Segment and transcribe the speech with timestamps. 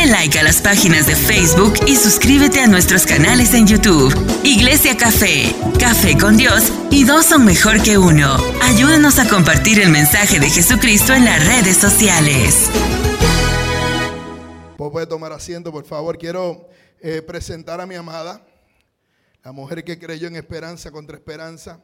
[0.00, 4.14] Dale like a las páginas de Facebook y suscríbete a nuestros canales en YouTube.
[4.44, 8.36] Iglesia Café, Café con Dios y dos son mejor que uno.
[8.62, 12.70] Ayúdanos a compartir el mensaje de Jesucristo en las redes sociales.
[14.78, 16.16] Puede tomar asiento, por favor.
[16.16, 16.66] Quiero
[17.00, 18.42] eh, presentar a mi amada,
[19.44, 21.78] la mujer que creyó en esperanza contra esperanza,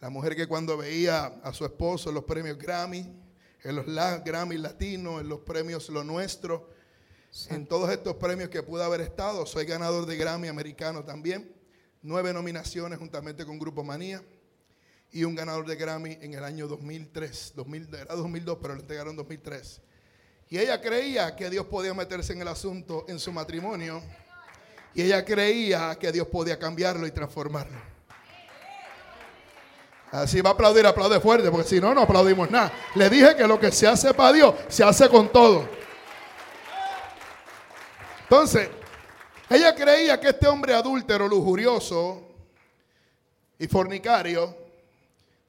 [0.00, 3.06] la mujer que cuando veía a su esposo en los premios Grammy,
[3.62, 3.84] en los
[4.24, 6.74] Grammy Latinos, en los premios Lo Nuestro,
[7.50, 9.44] en todos estos premios que pude haber estado.
[9.44, 11.54] Soy ganador de Grammy americano también.
[12.02, 14.22] Nueve nominaciones juntamente con Grupo Manía.
[15.12, 17.52] Y un ganador de Grammy en el año 2003.
[17.54, 19.82] 2000, era 2002, pero lo entregaron en 2003.
[20.48, 24.02] Y ella creía que Dios podía meterse en el asunto en su matrimonio.
[24.94, 27.78] Y ella creía que Dios podía cambiarlo y transformarlo.
[30.10, 32.72] Así va a aplaudir, aplaude fuerte, porque si no, no aplaudimos nada.
[32.94, 35.68] Le dije que lo que se hace para Dios, se hace con todo.
[38.28, 38.68] Entonces,
[39.48, 42.26] ella creía que este hombre adúltero, lujurioso
[43.56, 44.56] y fornicario,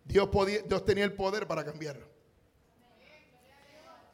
[0.05, 2.05] Dios, podía, Dios tenía el poder para cambiarlo.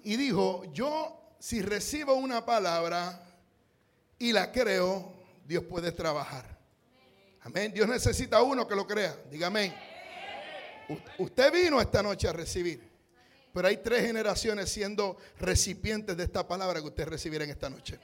[0.06, 3.22] Y dijo, yo si recibo una palabra
[4.18, 5.12] y la creo,
[5.46, 6.58] Dios puede trabajar.
[7.42, 7.74] Amén.
[7.74, 9.14] Dios necesita uno que lo crea.
[9.30, 9.76] Dígame.
[11.18, 12.82] Usted vino esta noche a recibir.
[13.54, 18.00] Pero hay tres generaciones siendo recipientes de esta palabra que usted recibirá en esta noche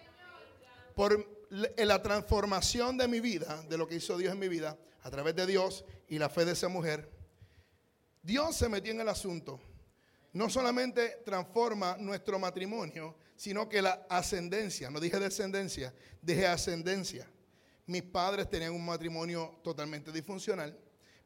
[1.00, 5.10] por la transformación de mi vida, de lo que hizo Dios en mi vida, a
[5.10, 7.10] través de Dios y la fe de esa mujer,
[8.22, 9.62] Dios se metió en el asunto.
[10.34, 17.26] No solamente transforma nuestro matrimonio, sino que la ascendencia, no dije descendencia, dije ascendencia.
[17.86, 20.78] Mis padres tenían un matrimonio totalmente disfuncional.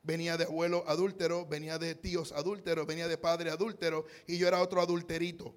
[0.04, 4.62] Venía de abuelo adúltero, venía de tíos adúlteros, venía de padre adúltero y yo era
[4.62, 5.56] otro adulterito.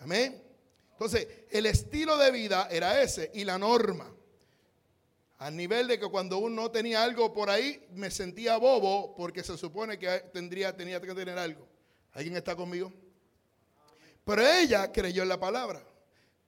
[0.00, 0.47] Amén.
[0.98, 4.12] Entonces, el estilo de vida era ese y la norma.
[5.38, 9.44] Al nivel de que cuando uno no tenía algo por ahí, me sentía bobo porque
[9.44, 11.68] se supone que tendría, tenía que tener algo.
[12.14, 12.92] ¿Alguien está conmigo?
[14.24, 15.86] Pero ella creyó en la palabra.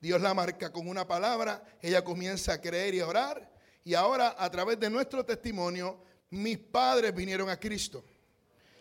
[0.01, 3.49] Dios la marca con una palabra, ella comienza a creer y a orar.
[3.85, 8.05] Y ahora, a través de nuestro testimonio, mis padres vinieron a Cristo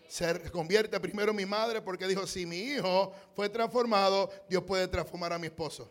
[0.10, 5.34] se convierte primero mi madre porque dijo, si mi hijo fue transformado, Dios puede transformar
[5.34, 5.88] a mi esposo.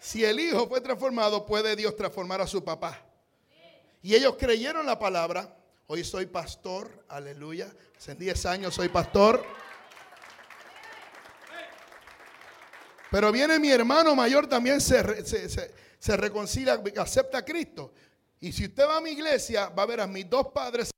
[0.00, 3.00] Si el hijo fue transformado, puede Dios transformar a su papá.
[4.02, 5.56] Y ellos creyeron la palabra.
[5.86, 7.72] Hoy soy pastor, aleluya.
[7.96, 9.44] Hace 10 años soy pastor.
[13.08, 17.92] Pero viene mi hermano mayor también se, se, se reconcilia, acepta a Cristo.
[18.40, 20.89] Y si usted va a mi iglesia, va a ver a mis dos padres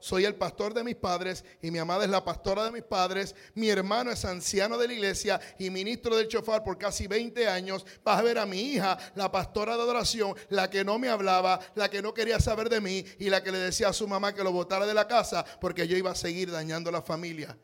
[0.00, 3.34] soy el pastor de mis padres y mi amada es la pastora de mis padres.
[3.54, 7.86] Mi hermano es anciano de la iglesia y ministro del chofar por casi 20 años.
[8.02, 11.60] Vas a ver a mi hija, la pastora de adoración, la que no me hablaba,
[11.76, 14.34] la que no quería saber de mí y la que le decía a su mamá
[14.34, 17.56] que lo botara de la casa porque yo iba a seguir dañando la familia.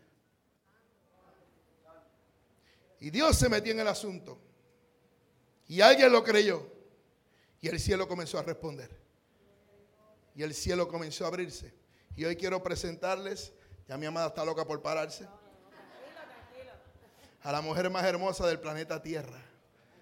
[3.00, 4.38] Y Dios se metió en el asunto.
[5.66, 6.70] Y alguien lo creyó.
[7.60, 8.90] Y el cielo comenzó a responder.
[10.34, 11.79] Y el cielo comenzó a abrirse.
[12.16, 13.53] Y hoy quiero presentarles,
[13.88, 15.26] ya mi amada está loca por pararse,
[17.43, 19.41] a la mujer más hermosa del planeta Tierra.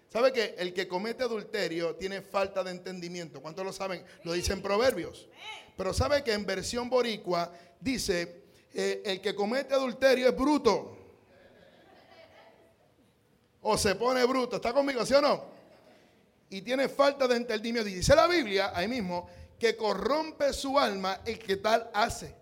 [0.09, 3.43] ¿Sabe que el que comete adulterio tiene falta de entendimiento?
[3.43, 4.05] ¿Cuántos lo saben?
[4.25, 5.29] Lo dicen proverbios.
[5.77, 8.43] Pero ¿sabe que en versión boricua dice,
[8.73, 10.97] eh, el que comete adulterio es bruto?
[13.61, 14.57] O se pone bruto.
[14.57, 15.45] ¿Está conmigo, sí o no?
[16.49, 17.89] Y tiene falta de entendimiento.
[17.89, 22.39] Dice la Biblia, ahí mismo, que corrompe su alma el que tal hace.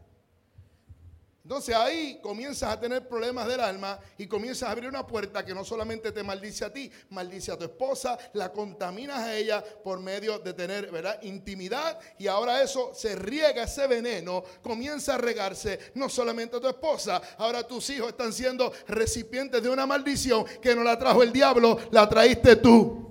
[1.47, 5.55] Entonces ahí comienzas a tener problemas del alma y comienzas a abrir una puerta que
[5.55, 10.01] no solamente te maldice a ti, maldice a tu esposa, la contaminas a ella por
[10.01, 11.23] medio de tener, ¿verdad?
[11.23, 16.67] Intimidad y ahora eso se riega ese veneno, comienza a regarse no solamente a tu
[16.67, 21.33] esposa, ahora tus hijos están siendo recipientes de una maldición que no la trajo el
[21.33, 23.07] diablo, la traíste tú.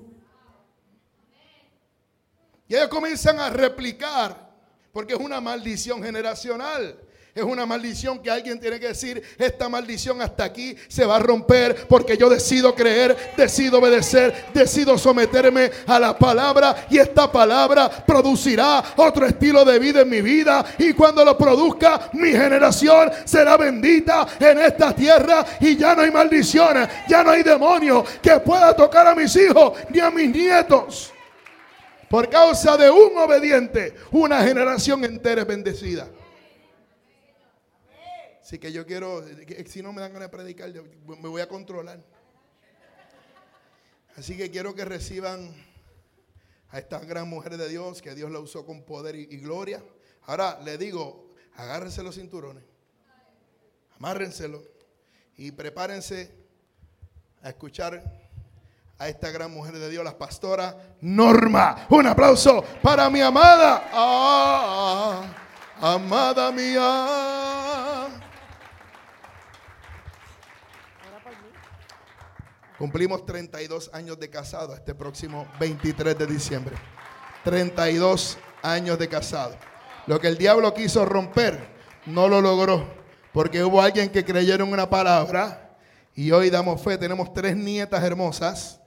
[2.68, 4.50] Y ellos comienzan a replicar,
[4.92, 6.98] porque es una maldición generacional.
[7.36, 11.20] Es una maldición que alguien tiene que decir, esta maldición hasta aquí se va a
[11.20, 17.90] romper porque yo decido creer, decido obedecer, decido someterme a la palabra y esta palabra
[17.90, 23.58] producirá otro estilo de vida en mi vida y cuando lo produzca mi generación será
[23.58, 28.74] bendita en esta tierra y ya no hay maldiciones, ya no hay demonio que pueda
[28.74, 31.15] tocar a mis hijos ni a mis nietos.
[32.16, 36.10] Por causa de un obediente, una generación entera es bendecida.
[38.42, 39.22] Así que yo quiero,
[39.66, 42.02] si no me dan ganas de predicar, me voy a controlar.
[44.16, 45.54] Así que quiero que reciban
[46.70, 49.84] a esta gran mujer de Dios, que Dios la usó con poder y, gloria.
[50.22, 52.64] Ahora le digo, agárrense los cinturones,
[53.98, 54.64] amárrenselo
[55.36, 56.32] y prepárense
[57.42, 58.25] a escuchar
[58.98, 61.86] a esta gran mujer de Dios, la pastora Norma.
[61.90, 65.24] Un aplauso para mi amada, ah,
[65.82, 68.08] amada mía.
[72.78, 76.76] Cumplimos 32 años de casado este próximo 23 de diciembre.
[77.44, 79.56] 32 años de casado.
[80.08, 81.68] Lo que el diablo quiso romper,
[82.06, 82.86] no lo logró.
[83.32, 85.78] Porque hubo alguien que creyeron una palabra
[86.16, 86.98] y hoy damos fe.
[86.98, 88.82] Tenemos tres nietas hermosas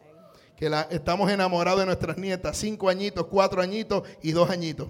[0.59, 2.57] que estamos enamorados de nuestras nietas.
[2.57, 4.89] Cinco añitos, cuatro añitos y dos añitos.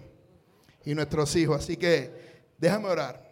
[0.87, 1.63] Y nuestros hijos.
[1.63, 2.11] Así que
[2.57, 3.23] déjame orar.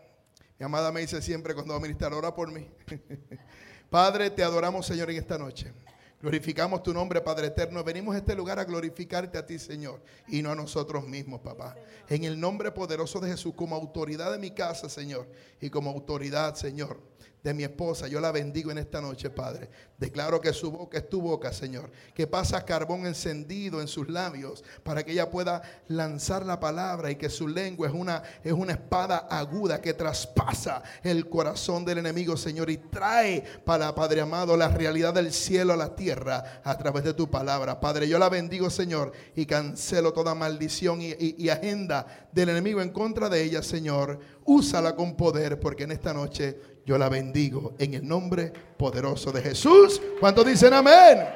[0.59, 2.69] Mi amada me dice siempre cuando va a ministrar, ora por mí.
[3.91, 5.73] Padre, te adoramos, Señor, en esta noche.
[6.21, 7.83] Glorificamos tu nombre, Padre eterno.
[7.83, 11.75] Venimos a este lugar a glorificarte a ti, Señor, y no a nosotros mismos, papá.
[12.09, 15.27] En el nombre poderoso de Jesús, como autoridad de mi casa, Señor,
[15.59, 17.01] y como autoridad, Señor,
[17.47, 18.09] de mi esposa.
[18.09, 19.71] Yo la bendigo en esta noche, Padre.
[19.97, 21.93] Declaro que su boca es tu boca, Señor.
[22.13, 27.15] Que pasa carbón encendido en sus labios para que ella pueda lanzar la palabra y
[27.15, 32.37] que su lengua es una, es una espada aguda que traspasa el corazón del enemigo,
[32.37, 37.05] Señor, y trae para, Padre amado, la realidad del cielo a la tierra a través
[37.05, 37.79] de tu palabra.
[37.79, 42.91] Padre, yo la bendigo, Señor, y cancelo toda maldición y, y agenda del enemigo en
[42.91, 44.19] contra de ella, Señor.
[44.47, 49.43] Úsala con poder porque en esta noche yo la bendigo en el nombre poderoso de
[49.43, 50.01] Jesús.
[50.21, 51.27] ¿Cuántos dicen amén?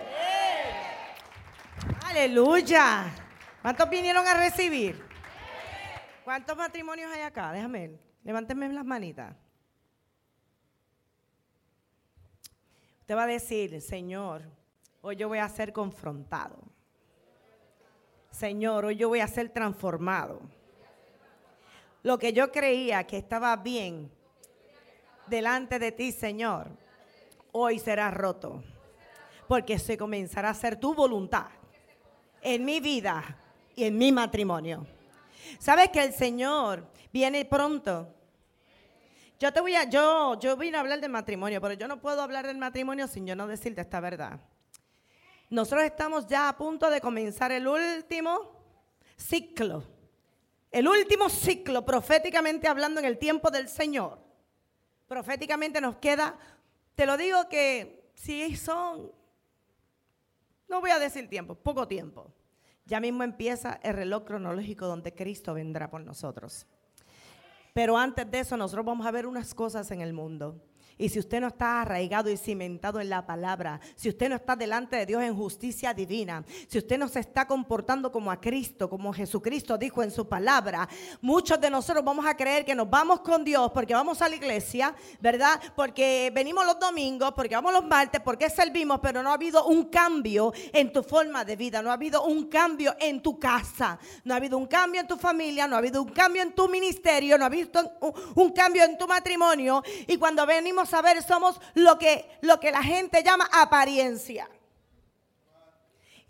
[2.04, 3.12] Aleluya.
[3.62, 5.02] ¿Cuántos vinieron a recibir?
[6.24, 7.52] ¿Cuántos matrimonios hay acá?
[7.52, 7.98] Déjame.
[8.22, 9.34] Levántenme las manitas.
[13.00, 14.42] Usted va a decir, Señor,
[15.00, 16.62] hoy yo voy a ser confrontado.
[18.30, 20.42] Señor, hoy yo voy a ser transformado.
[22.02, 24.10] Lo que yo creía que estaba bien,
[25.26, 26.68] delante de ti, Señor,
[27.52, 28.62] hoy será roto.
[29.46, 31.46] Porque se comenzará a hacer tu voluntad
[32.40, 33.36] en mi vida
[33.74, 34.86] y en mi matrimonio.
[35.58, 38.14] ¿Sabes que el Señor viene pronto?
[39.38, 42.22] Yo te voy a, yo, yo vine a hablar del matrimonio, pero yo no puedo
[42.22, 44.38] hablar del matrimonio sin yo no decirte esta verdad.
[45.48, 48.52] Nosotros estamos ya a punto de comenzar el último
[49.16, 49.99] ciclo.
[50.70, 54.30] El último ciclo, proféticamente hablando, en el tiempo del Señor
[55.10, 56.38] proféticamente nos queda,
[56.94, 59.10] te lo digo que si son,
[60.68, 62.32] no voy a decir tiempo, poco tiempo.
[62.86, 66.64] Ya mismo empieza el reloj cronológico donde Cristo vendrá por nosotros.
[67.74, 70.62] Pero antes de eso nosotros vamos a ver unas cosas en el mundo.
[70.98, 74.56] Y si usted no está arraigado y cimentado en la palabra, si usted no está
[74.56, 78.88] delante de Dios en justicia divina, si usted no se está comportando como a Cristo,
[78.88, 80.88] como Jesucristo dijo en su palabra,
[81.20, 84.36] muchos de nosotros vamos a creer que nos vamos con Dios porque vamos a la
[84.36, 85.60] iglesia, ¿verdad?
[85.74, 89.84] Porque venimos los domingos, porque vamos los martes, porque servimos, pero no ha habido un
[89.84, 94.34] cambio en tu forma de vida, no ha habido un cambio en tu casa, no
[94.34, 97.38] ha habido un cambio en tu familia, no ha habido un cambio en tu ministerio,
[97.38, 97.70] no ha habido
[98.34, 99.82] un, cambio en tu matrimonio.
[100.06, 104.48] Y cuando venimos saber somos lo que, lo que la gente llama apariencia.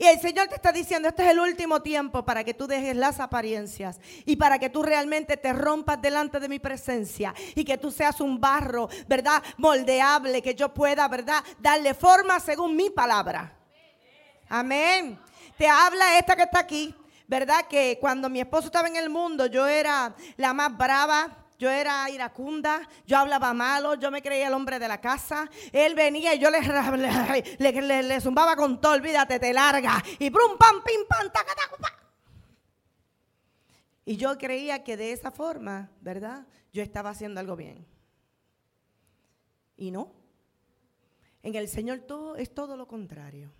[0.00, 2.96] Y el Señor te está diciendo, este es el último tiempo para que tú dejes
[2.96, 7.76] las apariencias y para que tú realmente te rompas delante de mi presencia y que
[7.76, 9.42] tú seas un barro, ¿verdad?
[9.58, 11.44] Moldeable, que yo pueda, ¿verdad?
[11.58, 13.54] Darle forma según mi palabra.
[14.48, 15.18] Amén.
[15.58, 16.94] Te habla esta que está aquí,
[17.28, 17.66] ¿verdad?
[17.68, 22.08] Que cuando mi esposo estaba en el mundo, yo era la más brava, yo era
[22.08, 25.46] iracunda, yo hablaba malo, yo me creía el hombre de la casa.
[25.72, 30.02] Él venía y yo le, zumbaba con todo, olvídate, te larga.
[30.18, 31.30] Y brum, pam, pim, pam,
[34.06, 36.46] Y yo creía que de esa forma, ¿verdad?
[36.72, 37.86] Yo estaba haciendo algo bien.
[39.76, 40.14] Y no.
[41.42, 43.52] En el Señor todo es todo lo contrario.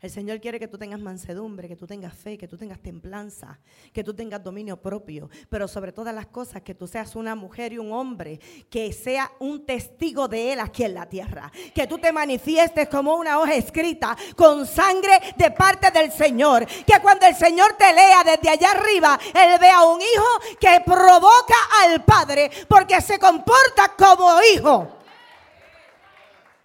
[0.00, 3.58] El Señor quiere que tú tengas mansedumbre, que tú tengas fe, que tú tengas templanza,
[3.92, 7.74] que tú tengas dominio propio, pero sobre todas las cosas que tú seas una mujer
[7.74, 8.40] y un hombre
[8.70, 11.52] que sea un testigo de Él aquí en la tierra.
[11.74, 16.64] Que tú te manifiestes como una hoja escrita con sangre de parte del Señor.
[16.66, 21.56] Que cuando el Señor te lea desde allá arriba, Él vea un hijo que provoca
[21.82, 24.96] al Padre porque se comporta como hijo.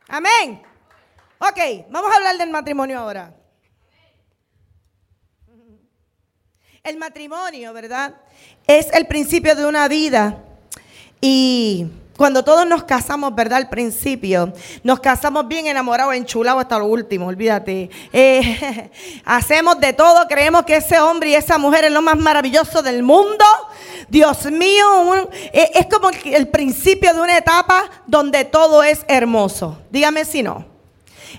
[0.08, 0.75] Amén.
[1.39, 3.34] Ok, vamos a hablar del matrimonio ahora.
[6.84, 8.15] El matrimonio, ¿verdad?
[8.68, 10.44] Es el principio de una vida.
[11.20, 13.58] Y cuando todos nos casamos, ¿verdad?
[13.58, 17.89] Al principio, nos casamos bien enamorados, enchulados hasta lo último, olvídate.
[18.13, 18.92] Eh,
[19.25, 23.04] hacemos de todo, creemos que ese hombre y esa mujer es lo más maravilloso del
[23.04, 23.44] mundo.
[24.08, 29.80] Dios mío, eh, es como el principio de una etapa donde todo es hermoso.
[29.89, 30.75] Dígame si no.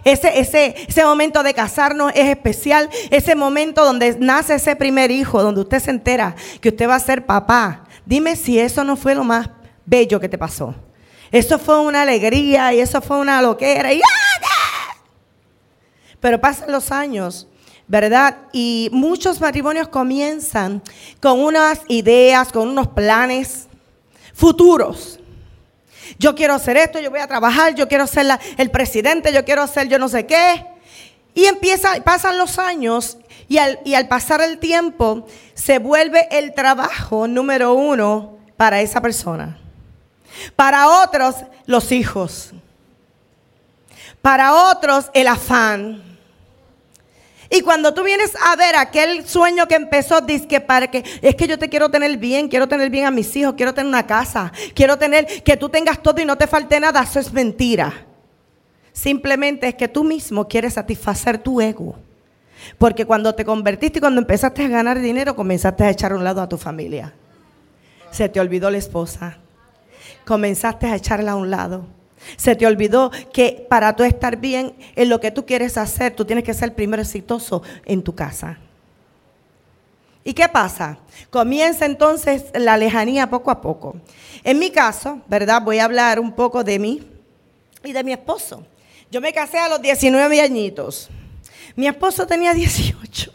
[0.06, 2.88] Ese, ese, ese momento de casarnos es especial.
[3.10, 7.00] Ese momento donde nace ese primer hijo, donde usted se entera que usted va a
[7.00, 7.82] ser papá.
[8.04, 9.50] Dime si eso no fue lo más
[9.84, 10.76] bello que te pasó.
[11.32, 13.92] Eso fue una alegría y eso fue una loquera.
[13.92, 14.00] Y.
[16.20, 17.48] Pero pasan los años,
[17.88, 18.36] ¿verdad?
[18.52, 20.82] Y muchos matrimonios comienzan
[21.20, 23.66] con unas ideas, con unos planes
[24.32, 25.15] futuros.
[26.18, 29.66] Yo quiero hacer esto, yo voy a trabajar, yo quiero ser el presidente, yo quiero
[29.66, 30.66] ser yo no sé qué.
[31.34, 36.54] Y empieza, pasan los años y al, y al pasar el tiempo se vuelve el
[36.54, 39.58] trabajo número uno para esa persona.
[40.54, 41.36] Para otros,
[41.66, 42.52] los hijos.
[44.22, 46.05] Para otros, el afán.
[47.50, 51.34] Y cuando tú vienes a ver aquel sueño que empezó, dice que para que es
[51.34, 54.06] que yo te quiero tener bien, quiero tener bien a mis hijos, quiero tener una
[54.06, 58.06] casa, quiero tener que tú tengas todo y no te falte nada, eso es mentira.
[58.92, 61.96] Simplemente es que tú mismo quieres satisfacer tu ego.
[62.78, 66.24] Porque cuando te convertiste y cuando empezaste a ganar dinero, comenzaste a echar a un
[66.24, 67.12] lado a tu familia.
[68.10, 69.38] Se te olvidó la esposa,
[70.24, 71.95] comenzaste a echarla a un lado.
[72.36, 76.24] Se te olvidó que para tú estar bien en lo que tú quieres hacer, tú
[76.24, 78.58] tienes que ser primero exitoso en tu casa.
[80.24, 80.98] ¿Y qué pasa?
[81.30, 83.94] Comienza entonces la lejanía poco a poco.
[84.42, 85.62] En mi caso, ¿verdad?
[85.62, 87.06] Voy a hablar un poco de mí
[87.84, 88.66] y de mi esposo.
[89.08, 91.08] Yo me casé a los 19 añitos.
[91.76, 93.30] Mi esposo tenía 18.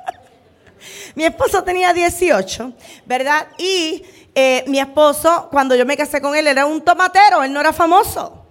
[1.14, 2.72] mi esposo tenía 18,
[3.04, 3.48] ¿verdad?
[3.58, 4.02] Y
[4.34, 7.72] eh, mi esposo, cuando yo me casé con él, era un tomatero, él no era
[7.72, 8.46] famoso.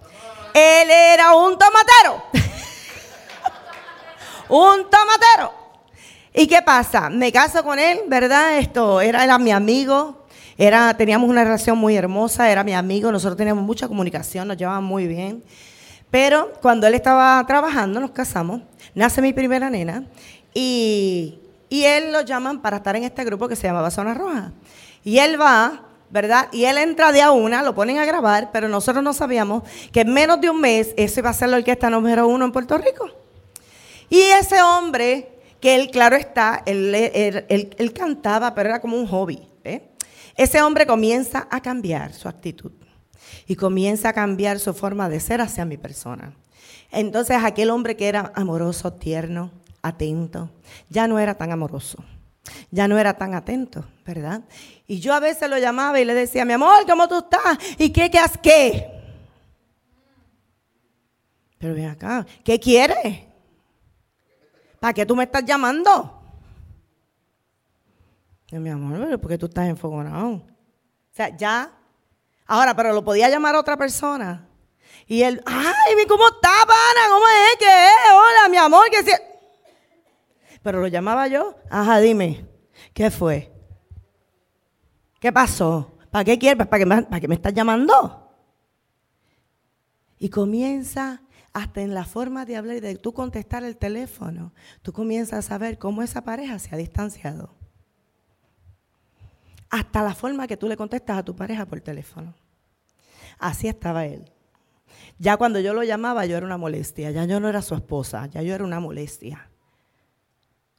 [0.54, 2.22] Él era un tomatero.
[4.48, 5.52] un tomatero.
[6.34, 7.10] ¿Y qué pasa?
[7.10, 8.58] Me caso con él, ¿verdad?
[8.58, 10.24] Esto era, mi amigo,
[10.56, 14.88] era, teníamos una relación muy hermosa, era mi amigo, nosotros teníamos mucha comunicación, nos llevábamos
[14.88, 15.42] muy bien.
[16.10, 18.62] Pero cuando él estaba trabajando, nos casamos,
[18.94, 20.04] nace mi primera nena
[20.54, 24.52] y, y él lo llaman para estar en este grupo que se llamaba Zona Roja.
[25.04, 26.48] Y él va, ¿verdad?
[26.52, 30.02] Y él entra de a una, lo ponen a grabar, pero nosotros no sabíamos que
[30.02, 32.76] en menos de un mes ese iba a ser la orquesta número uno en Puerto
[32.78, 33.08] Rico.
[34.10, 39.40] Y ese hombre, que él, claro está, él, cantaba, pero era como un hobby.
[40.36, 42.72] Ese hombre comienza a cambiar su actitud
[43.46, 46.34] y comienza a cambiar su forma de ser hacia mi persona.
[46.90, 49.50] Entonces aquel hombre que era amoroso, tierno,
[49.82, 50.50] atento,
[50.90, 52.04] ya no era tan amoroso
[52.70, 54.42] ya no era tan atento, ¿verdad?
[54.86, 57.58] Y yo a veces lo llamaba y le decía, mi amor, ¿cómo tú estás?
[57.78, 58.90] ¿Y qué, qué has qué?
[61.58, 63.20] Pero ven acá, ¿qué quieres?
[64.80, 66.20] ¿Para qué tú me estás llamando?
[68.50, 70.32] Mi amor, ¿por qué tú estás enfogonado?
[70.32, 70.44] O
[71.12, 71.72] sea, ya.
[72.46, 74.46] Ahora, pero lo podía llamar a otra persona.
[75.06, 77.00] Y él, ay, ¿cómo está, pana?
[77.08, 77.56] ¿Cómo es?
[77.58, 78.12] ¿Qué es?
[78.12, 79.12] Hola, mi amor, que si...
[80.62, 81.56] Pero lo llamaba yo.
[81.70, 82.46] Ajá, dime.
[82.94, 83.52] ¿Qué fue?
[85.20, 85.98] ¿Qué pasó?
[86.10, 86.66] ¿Para qué quieres?
[86.66, 88.34] ¿Para qué me, para qué me estás llamando?
[90.18, 94.52] Y comienza hasta en la forma de hablar y de tú contestar el teléfono.
[94.82, 97.54] Tú comienzas a saber cómo esa pareja se ha distanciado.
[99.70, 102.34] Hasta la forma que tú le contestas a tu pareja por teléfono.
[103.38, 104.30] Así estaba él.
[105.18, 107.10] Ya cuando yo lo llamaba, yo era una molestia.
[107.10, 109.51] Ya yo no era su esposa, ya yo era una molestia.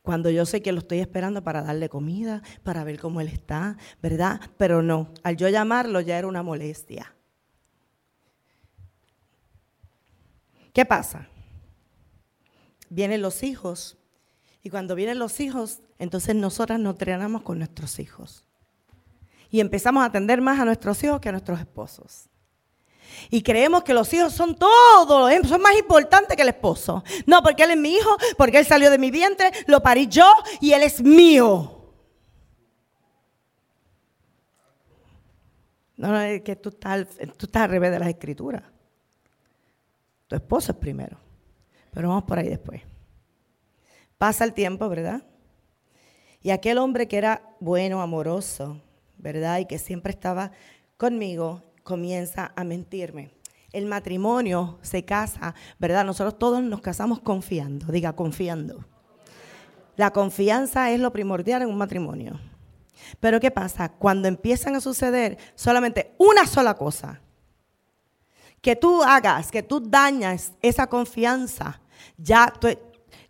[0.04, 3.78] Cuando yo sé que lo estoy esperando para darle comida, para ver cómo él está,
[4.02, 4.42] ¿verdad?
[4.58, 7.16] Pero no, al yo llamarlo ya era una molestia.
[10.74, 11.30] ¿Qué pasa?
[12.90, 13.98] Vienen los hijos
[14.62, 18.46] y cuando vienen los hijos, entonces nosotras nos entrenamos con nuestros hijos.
[19.50, 22.30] Y empezamos a atender más a nuestros hijos que a nuestros esposos.
[23.30, 27.04] Y creemos que los hijos son todo, son más importantes que el esposo.
[27.26, 30.30] No, porque él es mi hijo, porque él salió de mi vientre, lo parí yo
[30.62, 31.80] y él es mío.
[35.96, 38.64] No, no, es que tú estás, tú estás al revés de las escrituras.
[40.28, 41.18] Tu esposo es primero.
[41.92, 42.82] Pero vamos por ahí después.
[44.18, 45.22] Pasa el tiempo, ¿verdad?
[46.42, 48.82] Y aquel hombre que era bueno, amoroso,
[49.18, 49.60] ¿verdad?
[49.60, 50.52] Y que siempre estaba
[50.98, 53.32] conmigo, comienza a mentirme.
[53.72, 56.06] El matrimonio se casa, ¿verdad?
[56.06, 58.86] Nosotros todos nos casamos confiando, diga confiando.
[59.96, 62.40] La confianza es lo primordial en un matrimonio.
[63.20, 63.90] Pero ¿qué pasa?
[63.90, 67.22] Cuando empiezan a suceder solamente una sola cosa,
[68.62, 71.82] que tú hagas, que tú dañas esa confianza,
[72.18, 72.54] ya,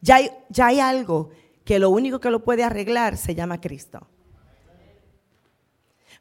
[0.02, 1.32] ya, hay, ya hay algo
[1.66, 4.08] que lo único que lo puede arreglar se llama Cristo.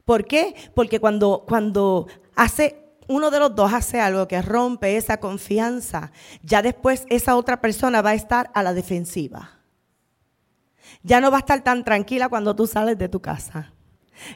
[0.05, 0.55] ¿Por qué?
[0.75, 6.13] Porque cuando, cuando hace uno de los dos hace algo que rompe esa confianza,
[6.43, 9.59] ya después esa otra persona va a estar a la defensiva.
[11.03, 13.73] Ya no va a estar tan tranquila cuando tú sales de tu casa.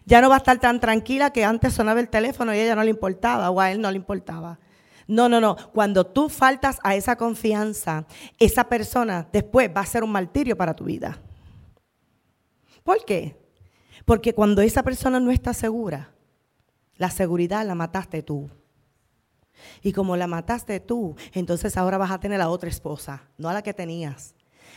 [0.05, 2.75] Ya no va a estar tan tranquila que antes sonaba el teléfono y a ella
[2.75, 4.59] no le importaba o a él no le importaba.
[5.07, 5.57] No, no, no.
[5.73, 8.07] Cuando tú faltas a esa confianza,
[8.39, 11.21] esa persona después va a ser un martirio para tu vida.
[12.83, 13.37] ¿Por qué?
[14.05, 16.11] Porque cuando esa persona no está segura,
[16.97, 18.51] la seguridad la mataste tú.
[19.83, 23.55] Y como la mataste tú, entonces ahora vas a tener a otra esposa, no a
[23.55, 24.35] la que tenías.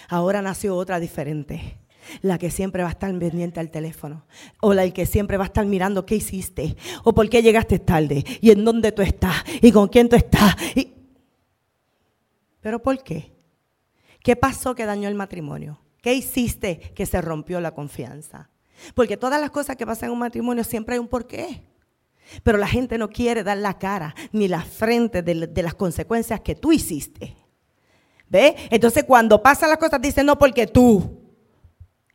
[0.08, 1.78] Ahora nació otra diferente.
[2.22, 4.26] La que siempre va a estar pendiente al teléfono.
[4.62, 6.76] O la que siempre va a estar mirando qué hiciste.
[7.04, 8.24] O por qué llegaste tarde.
[8.42, 9.44] Y en dónde tú estás.
[9.62, 10.56] Y con quién tú estás.
[12.62, 13.34] ¿Pero por qué?
[14.24, 15.80] ¿Qué pasó que dañó el matrimonio?
[16.02, 18.50] ¿Qué hiciste que se rompió la confianza?
[18.96, 21.69] Porque todas las cosas que pasan en un matrimonio siempre hay un porqué.
[22.44, 26.56] Pero la gente no quiere dar la cara ni la frente de, las consecuencias que
[26.56, 27.36] tú hiciste.
[28.28, 28.56] ¿Ve?
[28.70, 31.20] Entonces cuando pasan las cosas dicen, no, porque tú.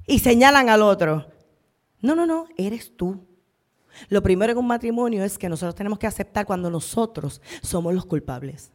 [0.07, 1.27] Y señalan al otro.
[2.01, 3.27] No, no, no, eres tú.
[4.09, 8.07] Lo primero en un matrimonio es que nosotros tenemos que aceptar cuando nosotros somos los
[8.07, 8.71] culpables.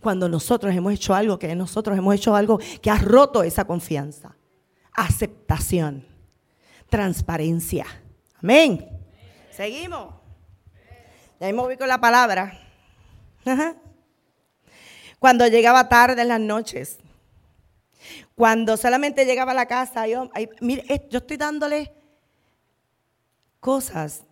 [0.00, 4.36] Cuando nosotros hemos hecho algo que nosotros hemos hecho algo que ha roto esa confianza.
[4.94, 6.06] Aceptación.
[6.88, 7.86] Transparencia.
[8.40, 8.88] Amén.
[9.50, 10.23] Seguimos.
[11.44, 12.58] Ya me voy con la palabra.
[15.18, 16.98] Cuando llegaba tarde en las noches.
[18.34, 20.30] Cuando solamente llegaba a la casa, yo,
[20.62, 21.92] mire, yo estoy dándole
[23.60, 24.24] cosas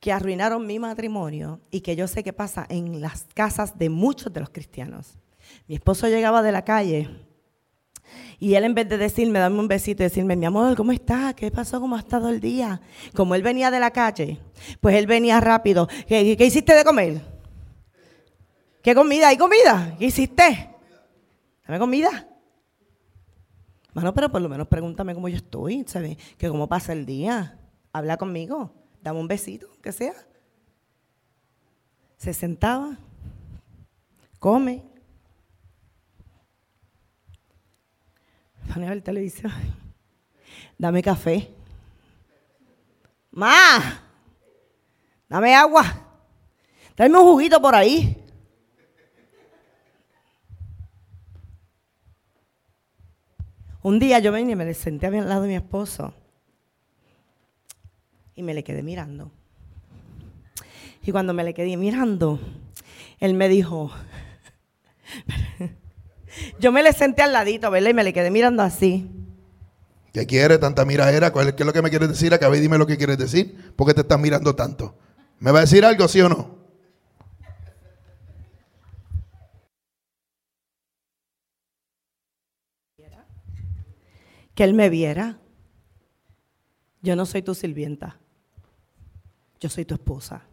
[0.00, 4.32] que arruinaron mi matrimonio y que yo sé que pasa en las casas de muchos
[4.32, 5.18] de los cristianos.
[5.68, 7.10] Mi esposo llegaba de la calle
[8.40, 11.34] y él en vez de decirme, dame un besito y decirme, mi amor, ¿cómo estás?
[11.34, 11.78] ¿Qué pasó?
[11.78, 12.80] ¿Cómo ha estado el día?
[13.14, 14.40] Como él venía de la calle,
[14.80, 15.86] pues él venía rápido.
[16.08, 17.20] ¿Qué, hiciste de comer?
[18.82, 19.28] ¿Qué comida?
[19.28, 19.94] ¿Hay comida?
[19.98, 20.70] ¿Qué hiciste?
[21.66, 22.26] Dame comida.
[23.92, 26.16] Bueno, pero por lo menos pregúntame cómo yo estoy, ¿sabes?
[26.38, 27.58] Que cómo pasa el día.
[27.92, 28.72] Habla conmigo.
[29.02, 30.14] Dame un besito, que sea.
[32.16, 32.96] Se sentaba.
[34.38, 34.89] Come.
[38.72, 39.52] Ponía el televisión.
[40.78, 41.50] Dame café.
[43.32, 44.02] ¡Ma!
[45.28, 45.84] Dame agua.
[46.96, 48.16] Dame un juguito por ahí.
[53.82, 56.12] Un día yo venía y me senté al lado de mi esposo
[58.34, 59.32] y me le quedé mirando.
[61.02, 62.38] Y cuando me le quedé mirando,
[63.18, 63.90] él me dijo,
[66.58, 67.90] yo me le senté al ladito, ¿verdad?
[67.90, 69.10] Y me le quedé mirando así.
[70.12, 71.32] ¿Qué quiere tanta miradera?
[71.32, 72.34] ¿Qué es lo que me quieres decir?
[72.34, 73.72] Acabé y dime lo que quieres decir.
[73.76, 74.96] ¿Por qué te estás mirando tanto?
[75.38, 76.58] ¿Me va a decir algo, sí o no?
[84.54, 85.38] Que él me viera.
[87.02, 88.18] Yo no soy tu sirvienta.
[89.60, 90.49] Yo soy tu esposa.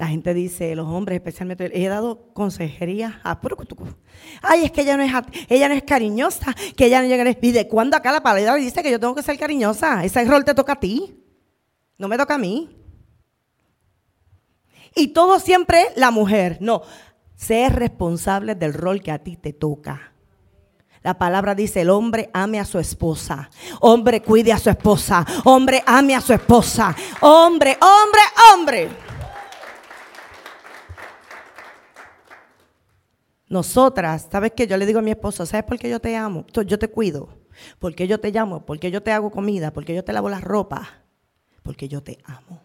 [0.00, 3.38] La gente dice, los hombres especialmente, he dado consejería a
[4.40, 5.12] Ay, es que ella no es,
[5.46, 7.36] ella no es cariñosa, que ella no llega.
[7.38, 10.02] ¿Y de cuándo acá la palabra dice que yo tengo que ser cariñosa?
[10.02, 11.22] Ese rol te toca a ti,
[11.98, 12.74] no me toca a mí.
[14.96, 16.56] Y todo siempre la mujer.
[16.62, 16.80] No,
[17.36, 20.14] ser responsable del rol que a ti te toca.
[21.02, 23.50] La palabra dice, el hombre ame a su esposa.
[23.82, 25.26] Hombre cuide a su esposa.
[25.44, 26.96] Hombre ame a su esposa.
[27.20, 29.09] Hombre, hombre, hombre.
[33.50, 34.68] Nosotras, ¿sabes qué?
[34.68, 36.46] Yo le digo a mi esposo, ¿sabes por qué yo te amo?
[36.52, 37.40] Yo te cuido.
[37.80, 41.02] Porque yo te llamo, porque yo te hago comida, porque yo te lavo la ropa,
[41.64, 42.62] porque yo te amo.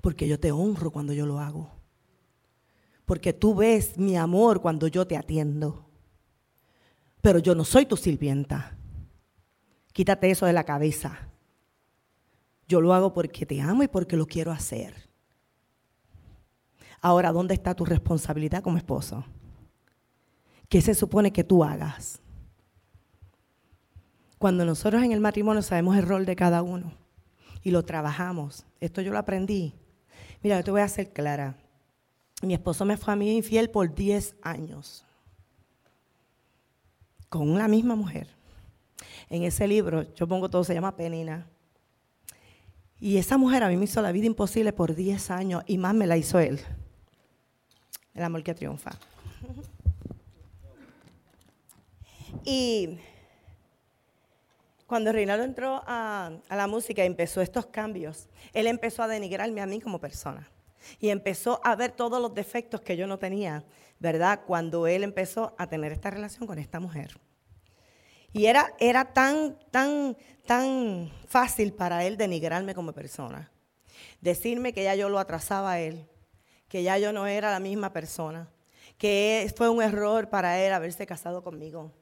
[0.00, 1.70] Porque yo te honro cuando yo lo hago.
[3.04, 5.88] Porque tú ves mi amor cuando yo te atiendo.
[7.20, 8.76] Pero yo no soy tu sirvienta.
[9.92, 11.28] Quítate eso de la cabeza.
[12.66, 15.08] Yo lo hago porque te amo y porque lo quiero hacer.
[17.00, 19.24] Ahora, ¿dónde está tu responsabilidad como esposo?
[20.72, 22.18] ¿Qué se supone que tú hagas?
[24.38, 26.94] Cuando nosotros en el matrimonio sabemos el rol de cada uno
[27.62, 29.74] y lo trabajamos, esto yo lo aprendí.
[30.42, 31.58] Mira, yo te voy a ser clara.
[32.40, 35.04] Mi esposo me fue a mí infiel por 10 años
[37.28, 38.28] con la misma mujer.
[39.28, 41.46] en ese libro, yo pongo todo, se llama Penina.
[42.98, 45.92] Y esa mujer a mí me hizo la vida imposible por 10 años y más
[45.92, 46.62] me la hizo él.
[48.14, 48.92] El amor que triunfa.
[52.44, 52.98] Y
[54.86, 59.66] cuando Reinaldo entró a, la música y empezó estos cambios, él empezó a denigrarme a
[59.66, 60.50] mí como persona.
[60.98, 63.64] Y empezó a ver todos los defectos que yo no tenía,
[64.00, 64.40] ¿verdad?
[64.46, 67.18] Cuando él empezó a tener esta relación con esta mujer.
[68.32, 73.52] Y era, era tan, tan, tan fácil para él denigrarme como persona.
[74.20, 76.08] Decirme que ya yo lo atrasaba a él,
[76.68, 78.50] que ya yo no era la misma persona,
[78.98, 81.92] que fue un error para él haberse casado conmigo,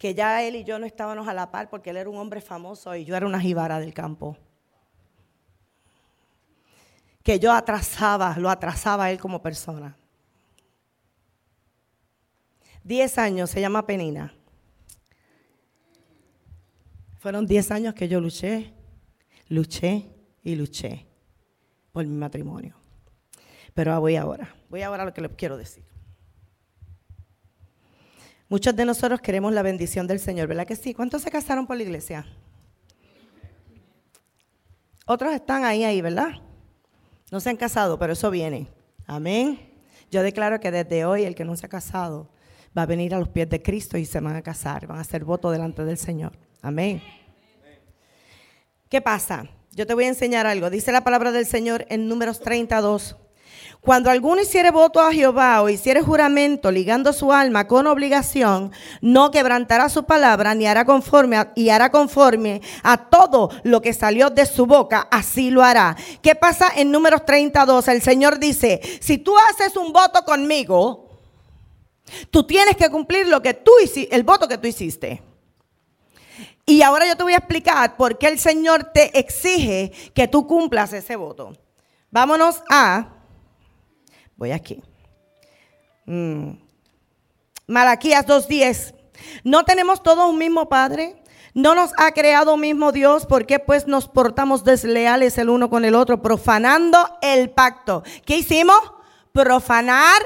[0.00, 2.40] que ya él y yo no estábamos a la par porque él era un hombre
[2.40, 4.34] famoso y yo era una jibara del campo.
[7.22, 9.94] Que yo atrasaba, lo atrasaba a él como persona.
[12.82, 14.32] Diez años, se llama Penina.
[17.18, 18.72] Fueron 10 años que yo luché,
[19.50, 20.08] luché
[20.42, 21.06] y luché
[21.92, 22.74] por mi matrimonio.
[23.74, 25.89] Pero voy ahora, voy ahora a lo que les quiero decir.
[28.50, 30.92] Muchos de nosotros queremos la bendición del Señor, ¿verdad que sí?
[30.92, 32.26] ¿Cuántos se casaron por la iglesia?
[35.06, 36.32] Otros están ahí, ahí, ¿verdad?
[37.30, 38.66] No se han casado, pero eso viene.
[39.06, 39.70] Amén.
[40.10, 42.28] Yo declaro que desde hoy el que no se ha casado
[42.76, 45.02] va a venir a los pies de Cristo y se van a casar, van a
[45.02, 46.32] hacer voto delante del Señor.
[46.60, 47.00] Amén.
[48.88, 49.48] ¿Qué pasa?
[49.70, 50.70] Yo te voy a enseñar algo.
[50.70, 53.16] Dice la palabra del Señor en números 32.
[53.80, 59.30] Cuando alguno hiciere voto a Jehová o hiciere juramento ligando su alma con obligación, no
[59.30, 64.44] quebrantará su palabra ni hará conforme y hará conforme a todo lo que salió de
[64.44, 65.96] su boca, así lo hará.
[66.20, 67.88] ¿Qué pasa en números 32?
[67.88, 71.08] El Señor dice, si tú haces un voto conmigo,
[72.30, 73.72] tú tienes que cumplir lo que tú
[74.10, 75.22] el voto que tú hiciste.
[76.66, 80.46] Y ahora yo te voy a explicar por qué el Señor te exige que tú
[80.46, 81.56] cumplas ese voto.
[82.10, 83.19] Vámonos a,
[84.40, 84.82] voy aquí.
[86.06, 86.52] Mm.
[87.66, 88.94] Malaquías 2.10.
[89.44, 91.22] ¿No tenemos todos un mismo Padre?
[91.52, 93.26] ¿No nos ha creado mismo Dios?
[93.26, 98.02] ¿Por qué pues nos portamos desleales el uno con el otro, profanando el pacto?
[98.24, 98.80] ¿Qué hicimos?
[99.32, 100.22] Profanar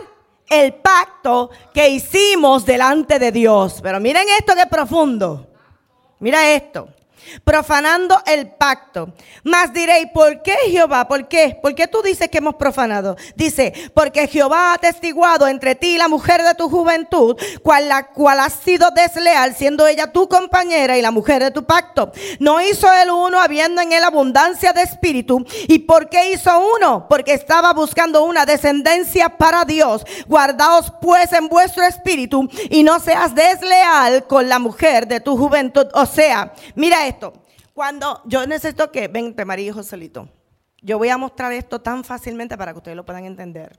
[0.48, 3.80] el pacto que hicimos delante de Dios.
[3.82, 5.48] Pero miren esto que profundo.
[6.20, 6.88] Mira esto.
[7.44, 9.12] Profanando el pacto.
[9.42, 11.06] Mas diréis, ¿por qué Jehová?
[11.08, 11.58] ¿Por qué?
[11.60, 13.16] ¿Por qué tú dices que hemos profanado?
[13.36, 18.08] Dice, porque Jehová ha atestiguado entre ti y la mujer de tu juventud, cual la
[18.08, 22.12] cual ha sido desleal, siendo ella tu compañera y la mujer de tu pacto.
[22.38, 25.44] No hizo el uno habiendo en él abundancia de espíritu.
[25.68, 27.06] ¿Y por qué hizo uno?
[27.08, 30.04] Porque estaba buscando una descendencia para Dios.
[30.26, 35.86] Guardaos pues en vuestro espíritu y no seas desleal con la mujer de tu juventud.
[35.94, 37.13] O sea, mira esto.
[37.72, 40.28] Cuando yo necesito que, vente María y Joselito,
[40.80, 43.76] yo voy a mostrar esto tan fácilmente para que ustedes lo puedan entender.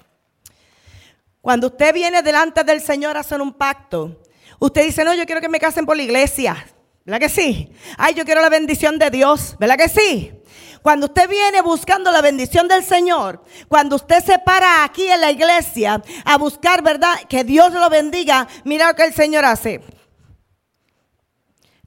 [1.39, 4.23] Cuando usted viene delante del Señor a hacer un pacto,
[4.59, 6.65] usted dice, no, yo quiero que me casen por la iglesia.
[7.05, 7.71] ¿Verdad que sí?
[7.97, 9.55] Ay, yo quiero la bendición de Dios.
[9.59, 10.33] ¿Verdad que sí?
[10.81, 15.31] Cuando usted viene buscando la bendición del Señor, cuando usted se para aquí en la
[15.31, 17.19] iglesia a buscar, ¿verdad?
[17.29, 19.81] Que Dios lo bendiga, mira lo que el Señor hace.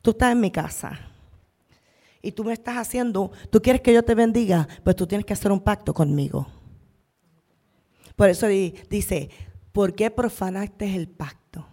[0.01, 1.08] Tú estás en mi casa
[2.29, 5.33] y tú me estás haciendo, tú quieres que yo te bendiga, pues tú tienes que
[5.33, 6.47] hacer un pacto conmigo.
[8.17, 9.31] Por eso dice,
[9.73, 11.67] ¿por qué profanaste el pacto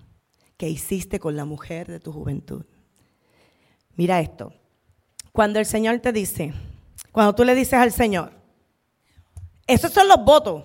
[0.55, 2.63] que hiciste con la mujer de tu juventud?
[3.97, 4.53] Mira esto.
[5.33, 6.53] Cuando el Señor te dice,
[7.11, 8.31] cuando tú le dices al Señor,
[9.67, 10.63] esos son los votos.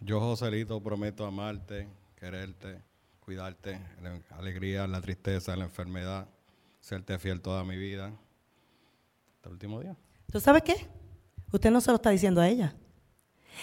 [0.00, 2.80] Yo, Joselito, prometo amarte, quererte,
[3.18, 6.28] cuidarte, la alegría, la tristeza, la enfermedad,
[6.78, 8.12] serte fiel toda mi vida
[9.46, 9.96] el último día.
[10.30, 10.88] ¿Tú sabes qué?
[11.52, 12.74] Usted no se lo está diciendo a ella.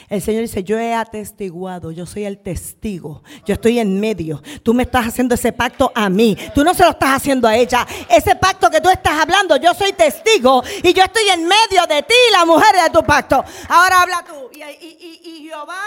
[0.10, 4.42] El Señor dice, yo he atestiguado, yo soy el testigo, yo estoy en medio.
[4.64, 7.56] Tú me estás haciendo ese pacto a mí, tú no se lo estás haciendo a
[7.56, 7.86] ella.
[8.10, 12.02] Ese pacto que tú estás hablando, yo soy testigo y yo estoy en medio de
[12.02, 13.44] ti, la mujer de tu pacto.
[13.70, 15.80] Ahora habla tú y, y, y Jehová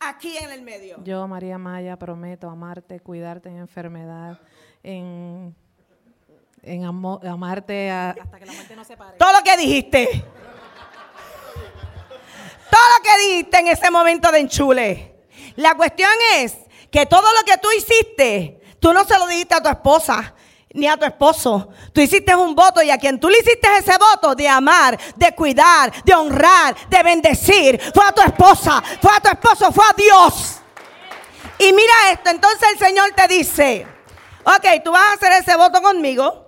[0.00, 1.02] aquí en el medio.
[1.04, 4.40] Yo, María Maya, prometo amarte, cuidarte en enfermedad,
[4.82, 5.54] en
[6.62, 9.18] en amarte hasta que la muerte no se pare.
[9.18, 10.24] Todo lo que dijiste.
[12.70, 15.16] Todo lo que dijiste en ese momento de enchule.
[15.56, 16.56] La cuestión es
[16.90, 20.34] que todo lo que tú hiciste, tú no se lo dijiste a tu esposa
[20.72, 21.68] ni a tu esposo.
[21.92, 25.34] Tú hiciste un voto y a quien tú le hiciste ese voto de amar, de
[25.34, 29.92] cuidar, de honrar, de bendecir, fue a tu esposa, fue a tu esposo, fue a
[29.94, 30.60] Dios.
[31.58, 33.86] Y mira esto, entonces el Señor te dice,
[34.44, 36.41] ok, tú vas a hacer ese voto conmigo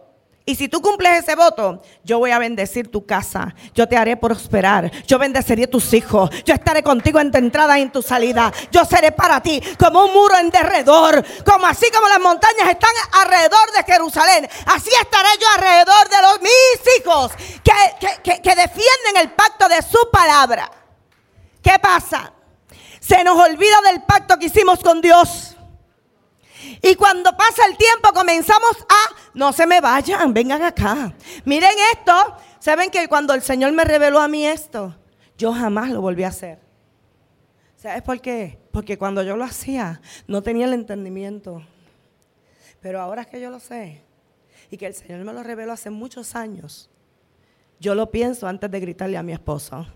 [0.46, 3.54] Y si tú cumples ese voto, yo voy a bendecir tu casa.
[3.72, 4.90] Yo te haré prosperar.
[5.06, 6.28] Yo bendeciré tus hijos.
[6.44, 8.52] Yo estaré contigo en tu entrada y en tu salida.
[8.70, 11.24] Yo seré para ti como un muro en derredor.
[11.46, 12.90] Como así como las montañas están
[13.22, 14.48] alrededor de Jerusalén.
[14.66, 20.10] Así estaré yo alrededor de los mis hijos que, que defienden el pacto de su
[20.12, 20.70] palabra.
[21.62, 22.34] ¿Qué pasa?
[23.00, 25.53] Se nos olvida del pacto que hicimos con Dios.
[26.86, 31.14] Y cuando pasa el tiempo comenzamos a, no se me vayan, vengan acá.
[31.46, 32.12] Miren esto,
[32.58, 34.94] saben que cuando el Señor me reveló a mí esto,
[35.38, 36.58] yo jamás lo volví a hacer.
[37.78, 38.58] ¿Sabes por qué?
[38.70, 41.62] Porque cuando yo lo hacía no tenía el entendimiento.
[42.82, 44.02] Pero ahora que yo lo sé
[44.70, 46.90] y que el Señor me lo reveló hace muchos años,
[47.80, 49.86] yo lo pienso antes de gritarle a mi esposo.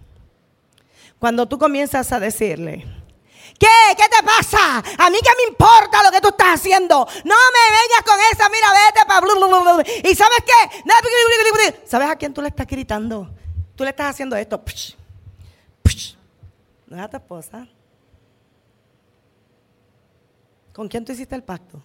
[1.19, 2.87] Cuando tú comienzas a decirle,
[3.59, 3.67] ¿Qué?
[3.97, 4.79] ¿Qué te pasa?
[4.79, 6.95] A mí qué me importa lo que tú estás haciendo.
[7.25, 9.27] No me vengas con esa, mira, vete para...
[10.09, 10.83] ¿Y sabes qué?
[11.85, 13.29] ¿Sabes a quién tú le estás gritando?
[13.75, 14.63] Tú le estás haciendo esto.
[16.87, 17.67] No es a tu esposa.
[20.73, 21.83] ¿Con quién tú hiciste el pacto?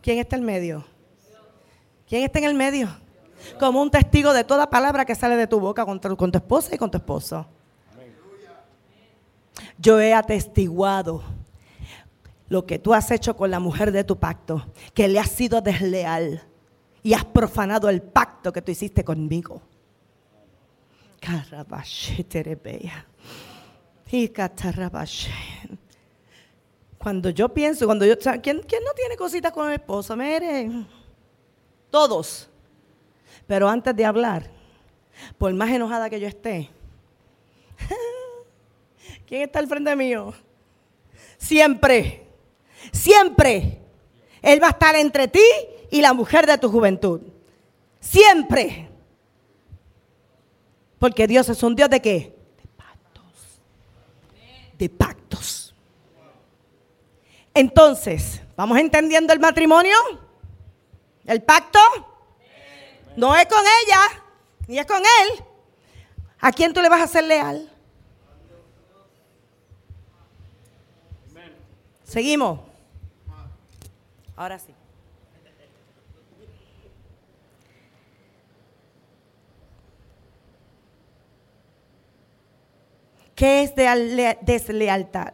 [0.00, 0.86] ¿Quién está en el medio?
[2.08, 2.88] ¿Quién está en el medio?
[3.60, 6.74] Como un testigo de toda palabra que sale de tu boca tu, con tu esposa
[6.74, 7.46] y con tu esposo
[9.78, 11.22] yo he atestiguado
[12.48, 15.60] lo que tú has hecho con la mujer de tu pacto, que le has sido
[15.60, 16.42] desleal
[17.02, 19.62] y has profanado el pacto que tú hiciste conmigo.
[26.98, 30.16] Cuando yo pienso, cuando yo, ¿quién, ¿quién, no tiene cositas con el esposo?
[30.16, 30.70] Mire,
[31.90, 32.48] todos.
[33.46, 34.50] Pero antes de hablar,
[35.38, 36.70] por más enojada que yo esté,
[39.32, 40.34] ¿Quién está al frente mío?
[41.38, 42.26] Siempre,
[42.92, 43.78] siempre.
[44.42, 45.40] Él va a estar entre ti
[45.90, 47.22] y la mujer de tu juventud.
[47.98, 48.90] Siempre.
[50.98, 52.36] Porque Dios es un Dios de qué?
[52.58, 53.22] De pactos.
[54.76, 55.74] De pactos.
[57.54, 59.96] Entonces, ¿vamos entendiendo el matrimonio?
[61.24, 61.78] ¿El pacto?
[63.16, 64.00] No es con ella,
[64.66, 65.44] ni es con él.
[66.38, 67.71] ¿A quién tú le vas a ser leal?
[72.12, 72.60] Seguimos.
[74.36, 74.74] Ahora sí.
[83.34, 85.32] ¿Qué es de deslealtad?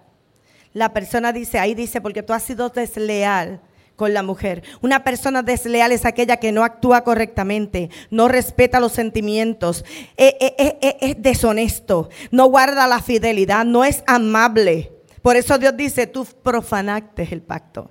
[0.72, 3.60] La persona dice, ahí dice, porque tú has sido desleal
[3.96, 4.62] con la mujer.
[4.80, 9.84] Una persona desleal es aquella que no actúa correctamente, no respeta los sentimientos,
[10.16, 14.97] es, e, e, e, es deshonesto, no guarda la fidelidad, no es amable.
[15.22, 17.90] Por eso Dios dice, tú profanaste el pacto.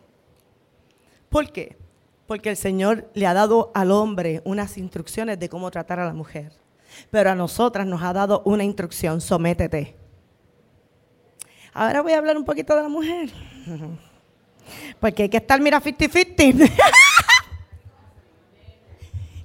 [1.30, 1.78] ¿Por qué?
[2.26, 6.14] Porque el Señor le ha dado al hombre unas instrucciones de cómo tratar a la
[6.14, 6.54] mujer.
[7.12, 9.96] Pero a nosotras nos ha dado una instrucción, sométete.
[11.74, 13.30] Ahora voy a hablar un poquito de la mujer.
[15.00, 16.72] Porque hay que estar, mira, 50-50.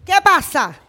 [0.05, 0.82] ¿Qué pasa?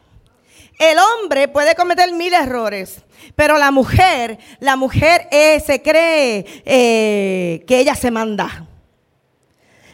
[0.80, 3.04] El hombre puede cometer mil errores,
[3.36, 8.68] pero la mujer, la mujer eh, se cree eh, que ella se manda.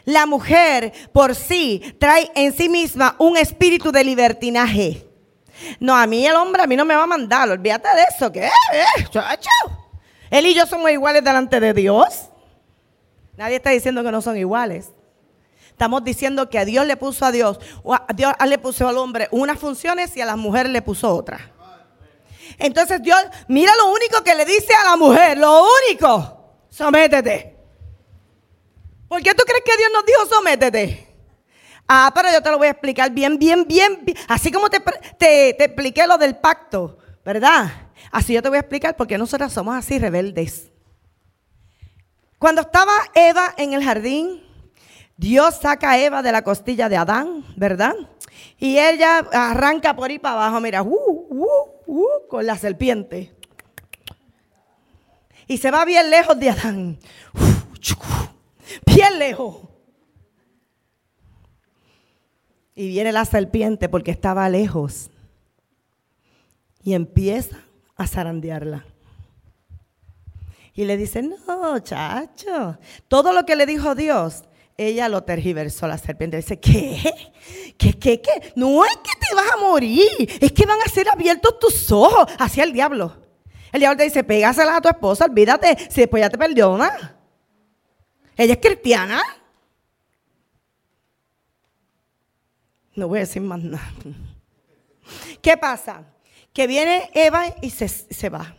[0.04, 5.06] La mujer por sí trae en sí misma un espíritu de libertinaje.
[5.78, 8.32] No, a mí el hombre a mí no me va a mandar, olvídate de eso,
[8.32, 8.46] ¿qué?
[8.46, 8.84] Eh,
[10.30, 12.30] Él y yo somos iguales delante de Dios.
[13.36, 14.90] Nadie está diciendo que no son iguales.
[15.80, 19.28] Estamos diciendo que a Dios le puso a Dios, a Dios le puso al hombre
[19.30, 21.40] unas funciones y a las mujeres le puso otras.
[22.58, 27.56] Entonces Dios, mira lo único que le dice a la mujer, lo único, sométete.
[29.08, 31.16] ¿Por qué tú crees que Dios nos dijo sométete?
[31.88, 35.54] Ah, pero yo te lo voy a explicar bien, bien, bien, así como te, te,
[35.54, 37.72] te expliqué lo del pacto, ¿verdad?
[38.12, 40.70] Así yo te voy a explicar por qué nosotras somos así rebeldes.
[42.38, 44.49] Cuando estaba Eva en el jardín,
[45.20, 47.94] Dios saca a Eva de la costilla de Adán, ¿verdad?
[48.58, 51.46] Y ella arranca por ahí para abajo, mira, uh, uh,
[51.86, 53.30] uh, con la serpiente.
[55.46, 56.98] Y se va bien lejos de Adán.
[58.86, 59.56] Bien lejos.
[62.74, 65.10] Y viene la serpiente porque estaba lejos.
[66.82, 67.58] Y empieza
[67.94, 68.86] a zarandearla.
[70.72, 72.78] Y le dice, no, chacho.
[73.06, 74.44] Todo lo que le dijo Dios,
[74.86, 76.38] ella lo tergiversó la serpiente.
[76.38, 76.96] Dice, ¿qué?
[77.76, 78.52] ¿Qué, qué, qué?
[78.56, 82.26] No es que te vas a morir, es que van a ser abiertos tus ojos
[82.38, 83.16] hacia el diablo.
[83.72, 87.16] El diablo te dice, pégasela a tu esposa, olvídate, si después ya te perdona.
[88.36, 89.22] Ella es cristiana.
[92.94, 93.92] No voy a decir más nada.
[95.40, 96.04] ¿Qué pasa?
[96.52, 98.56] Que viene Eva y se, se va.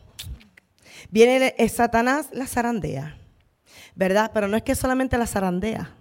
[1.10, 3.17] Viene Satanás, la zarandea.
[3.95, 4.31] ¿Verdad?
[4.34, 5.95] Pero no es que solamente la zarandea,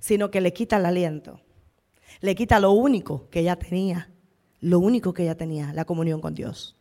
[0.00, 1.40] sino que le quita el aliento.
[2.20, 4.10] Le quita lo único que ella tenía.
[4.60, 6.76] Lo único que ella tenía, la comunión con Dios.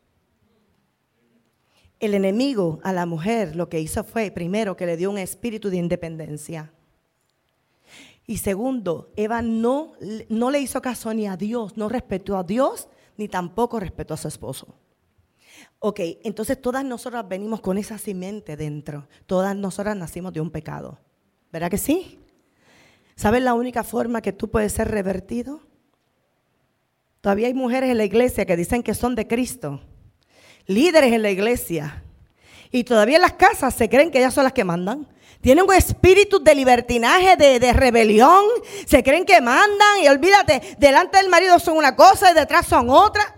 [1.99, 5.69] El enemigo a la mujer lo que hizo fue, primero, que le dio un espíritu
[5.69, 6.73] de independencia.
[8.25, 9.93] Y segundo, Eva no,
[10.29, 14.17] no le hizo caso ni a Dios, no respetó a Dios, ni tampoco respetó a
[14.17, 14.75] su esposo.
[15.79, 19.07] Ok, entonces todas nosotras venimos con esa simiente dentro.
[19.25, 20.99] Todas nosotras nacimos de un pecado.
[21.51, 22.19] ¿Verdad que sí?
[23.17, 25.59] ¿Sabes la única forma que tú puedes ser revertido?
[27.19, 29.81] Todavía hay mujeres en la iglesia que dicen que son de Cristo,
[30.67, 32.03] líderes en la iglesia,
[32.71, 35.07] y todavía en las casas se creen que ellas son las que mandan.
[35.41, 38.43] Tienen un espíritu de libertinaje, de, de rebelión,
[38.85, 42.87] se creen que mandan y olvídate, delante del marido son una cosa y detrás son
[42.91, 43.35] otra.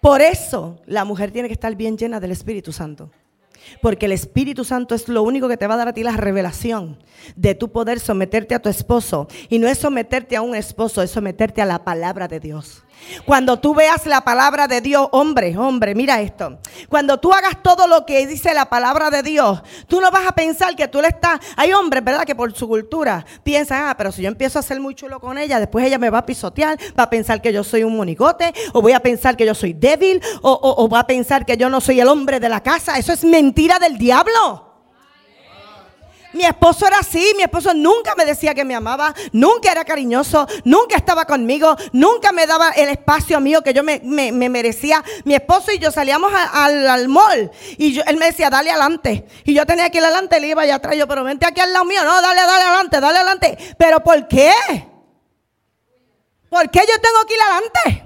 [0.00, 3.12] Por eso la mujer tiene que estar bien llena del Espíritu Santo.
[3.80, 6.16] Porque el Espíritu Santo es lo único que te va a dar a ti la
[6.16, 6.98] revelación
[7.34, 9.28] de tu poder someterte a tu esposo.
[9.48, 12.85] Y no es someterte a un esposo, es someterte a la palabra de Dios.
[13.24, 16.58] Cuando tú veas la palabra de Dios, hombre, hombre, mira esto.
[16.88, 20.32] Cuando tú hagas todo lo que dice la palabra de Dios, tú no vas a
[20.32, 21.40] pensar que tú le estás...
[21.56, 22.24] Hay hombres, ¿verdad?
[22.24, 25.38] Que por su cultura piensan, ah, pero si yo empiezo a ser muy chulo con
[25.38, 28.52] ella, después ella me va a pisotear, va a pensar que yo soy un monigote,
[28.72, 31.56] o voy a pensar que yo soy débil, o, o- o va a pensar que
[31.56, 32.98] yo no soy el hombre de la casa.
[32.98, 34.65] Eso es mentira del diablo.
[36.32, 40.46] Mi esposo era así, mi esposo nunca me decía que me amaba, nunca era cariñoso,
[40.64, 45.02] nunca estaba conmigo, nunca me daba el espacio mío que yo me, me- me merecía.
[45.24, 49.26] Mi esposo y yo salíamos al, al mall y yo- él me decía, dale adelante.
[49.44, 51.72] Y yo tenía que ir adelante, él iba allá atrás, yo, pero vente aquí al
[51.72, 53.58] lado mío, no, dale, dale adelante, dale adelante.
[53.78, 54.52] ¿Pero por qué?
[56.50, 58.04] ¿Por qué yo tengo que ir adelante?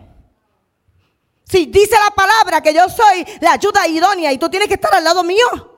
[1.48, 4.94] Si dice la palabra que yo soy la ayuda idónea y tú tienes que estar
[4.94, 5.69] al lado mío.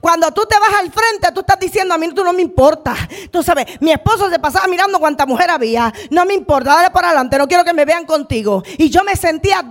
[0.00, 2.94] Cuando tú te vas al frente, tú estás diciendo, a mí tú no me importa.
[3.30, 5.92] Tú sabes, mi esposo se pasaba mirando cuánta mujer había.
[6.10, 8.62] No me importa, dale para adelante, no quiero que me vean contigo.
[8.76, 9.64] Y yo me sentía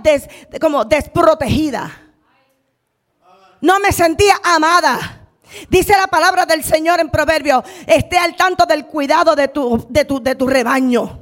[0.60, 1.90] como desprotegida.
[3.60, 5.28] No me sentía amada.
[5.70, 10.34] Dice la palabra del Señor en Proverbios, esté al tanto del cuidado de tu, de
[10.34, 11.20] tu rebaño.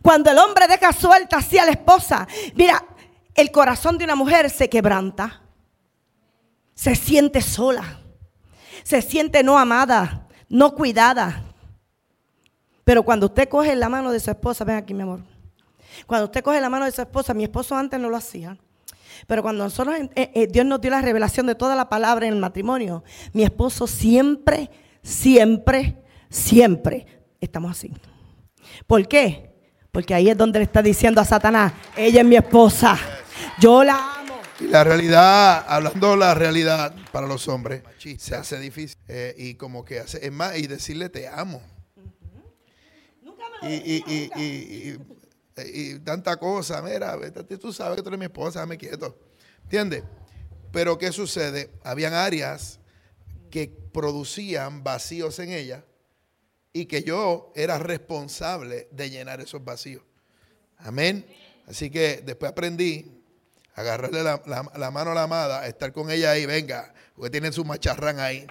[0.00, 2.82] Cuando el hombre deja suelta así a la esposa, mira,
[3.34, 5.42] el corazón de una mujer se quebranta
[6.80, 8.00] se siente sola,
[8.84, 11.44] se siente no amada, no cuidada.
[12.84, 15.20] Pero cuando usted coge la mano de su esposa, ven aquí mi amor,
[16.06, 18.56] cuando usted coge la mano de su esposa, mi esposo antes no lo hacía,
[19.26, 22.32] pero cuando nosotros, eh, eh, Dios nos dio la revelación de toda la palabra en
[22.32, 24.70] el matrimonio, mi esposo siempre,
[25.02, 27.92] siempre, siempre estamos así.
[28.86, 29.54] ¿Por qué?
[29.92, 32.96] Porque ahí es donde le está diciendo a Satanás, ella es mi esposa,
[33.58, 34.19] yo la.
[34.60, 37.82] Y la realidad, hablando de la realidad para los hombres,
[38.18, 38.98] se hace difícil.
[39.08, 41.62] eh, y como que hace, es más, y decirle te amo.
[43.62, 44.98] Y, y, y, y, y-
[45.62, 49.18] y tanta cosa, mira, vete, tú sabes que tú eres mi esposa, dame quieto.
[49.64, 50.04] ¿Entiendes?
[50.72, 51.70] Pero ¿qué sucede?
[51.82, 52.78] Habían áreas
[53.50, 55.84] que producían vacíos en ella
[56.72, 60.02] y que yo era responsable de llenar esos vacíos.
[60.78, 61.26] Amén.
[61.66, 63.19] Así que después aprendí
[63.74, 67.64] agarrarle la, la- mano a la amada, estar con ella ahí, venga, porque tienen su
[67.64, 68.46] macharrán ahí.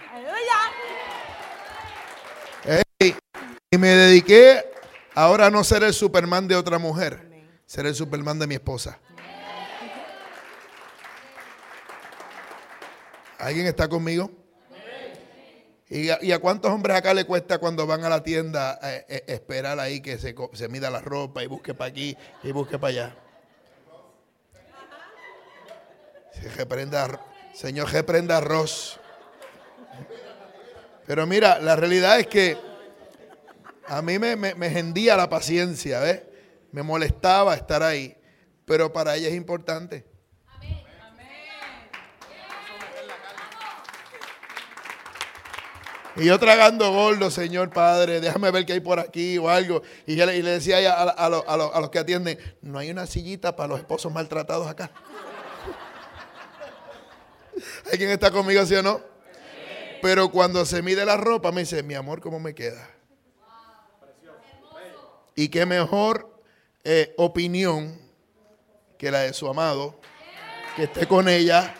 [3.72, 4.64] Y me dediqué
[5.14, 7.30] ahora a no ser el Superman de otra mujer,
[7.66, 8.98] ser el Superman de mi esposa.
[13.38, 14.30] ¿Alguien está conmigo?
[15.88, 19.80] ¿Y a, cuántos hombres acá le cuesta cuando van a la tienda eh, eh, esperar
[19.80, 23.16] ahí que se, se mida la ropa y busque para aquí y busque para allá?
[26.29, 27.20] Se reprenda
[27.54, 28.98] Señor, reprenda arroz.
[31.06, 32.56] Pero mira, la realidad es que
[33.88, 36.22] a mí me, me, me hendía la paciencia, ¿ves?
[36.72, 38.16] Me molestaba estar ahí.
[38.64, 40.04] Pero para ella es importante.
[46.16, 49.82] Y yo tragando gordo, Señor Padre, déjame ver qué hay por aquí o algo.
[50.06, 52.90] Y, le, y le decía a, a, a los- a los que atienden, no hay
[52.90, 54.90] una sillita para los esposos maltratados acá.
[57.90, 59.00] ¿Hay quien está conmigo, sí o no?
[60.02, 62.88] Pero cuando se mide la ropa, me dice, mi amor, ¿cómo me queda?
[65.34, 66.42] Y qué mejor
[66.84, 67.98] eh, opinión
[68.98, 69.98] que la de su amado,
[70.76, 71.74] que esté con ella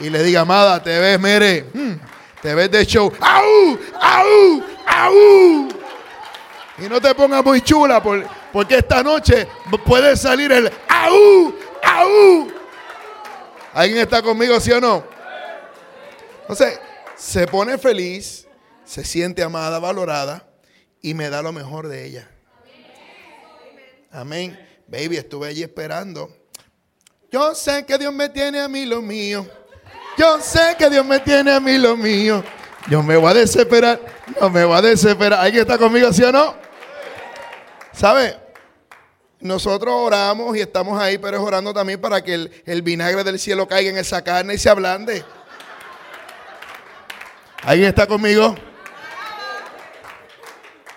[0.00, 1.92] y le diga, amada, te ves, mire, mm,
[2.40, 3.12] te ves de show.
[3.20, 3.78] ¡Au!
[4.00, 4.62] ¡Au!
[4.86, 5.68] ¡Aú!
[6.78, 9.46] Y no te pongas muy chula porque esta noche
[9.84, 11.54] puede salir el ¡Aú!
[11.82, 12.61] ¡Aú!
[13.72, 15.04] ¿Alguien está conmigo, sí o no?
[16.42, 16.78] Entonces,
[17.16, 18.46] se pone feliz,
[18.84, 20.46] se siente amada, valorada
[21.00, 22.30] y me da lo mejor de ella.
[24.10, 24.58] Amén.
[24.86, 26.30] Baby, estuve allí esperando.
[27.30, 29.48] Yo sé que Dios me tiene a mí lo mío.
[30.18, 32.44] Yo sé que Dios me tiene a mí lo mío.
[32.90, 33.98] Yo me voy a desesperar.
[34.38, 35.40] No me voy a desesperar.
[35.40, 36.54] ¿Alguien está conmigo, sí o no?
[37.92, 38.36] ¿Sabe?
[39.42, 43.66] Nosotros oramos y estamos ahí, pero es orando también para que el, vinagre del cielo
[43.66, 45.24] caiga en esa carne y se ablande.
[47.64, 48.54] ¿Alguien está conmigo?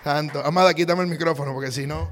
[0.04, 0.40] Santo.
[0.44, 2.08] Amada, quítame el micrófono porque si no.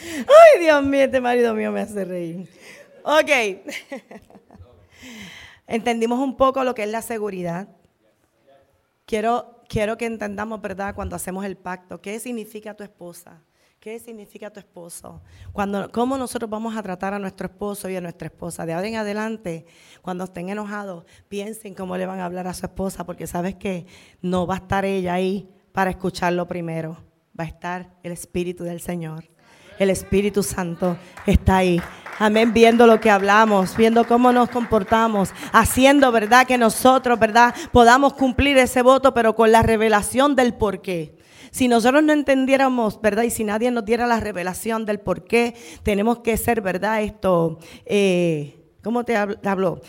[0.00, 2.48] Ay, Dios mío, este marido mío me hace reír.
[3.02, 3.30] Ok.
[5.66, 7.66] Entendimos un poco lo que es la seguridad.
[9.06, 10.94] Quiero, quiero que entendamos, ¿verdad?
[10.94, 13.42] Cuando hacemos el pacto, ¿qué significa tu esposa?
[13.80, 15.22] ¿Qué significa tu esposo?
[15.52, 18.66] Cuando, ¿Cómo nosotros vamos a tratar a nuestro esposo y a nuestra esposa?
[18.66, 19.66] De ahora en adelante,
[20.02, 23.86] cuando estén enojados, piensen cómo le van a hablar a su esposa, porque sabes que
[24.20, 26.96] no va a estar ella ahí para escucharlo primero.
[27.38, 29.30] Va a estar el Espíritu del Señor.
[29.78, 31.80] El Espíritu Santo está ahí.
[32.18, 36.48] Amén, viendo lo que hablamos, viendo cómo nos comportamos, haciendo, ¿verdad?
[36.48, 37.54] Que nosotros, ¿verdad?
[37.70, 41.17] Podamos cumplir ese voto, pero con la revelación del porqué.
[41.58, 43.24] Si nosotros no entendiéramos, ¿verdad?
[43.24, 47.02] Y si nadie nos diera la revelación del por qué tenemos que ser, ¿verdad?
[47.02, 49.80] Esto, eh, ¿cómo te hablo?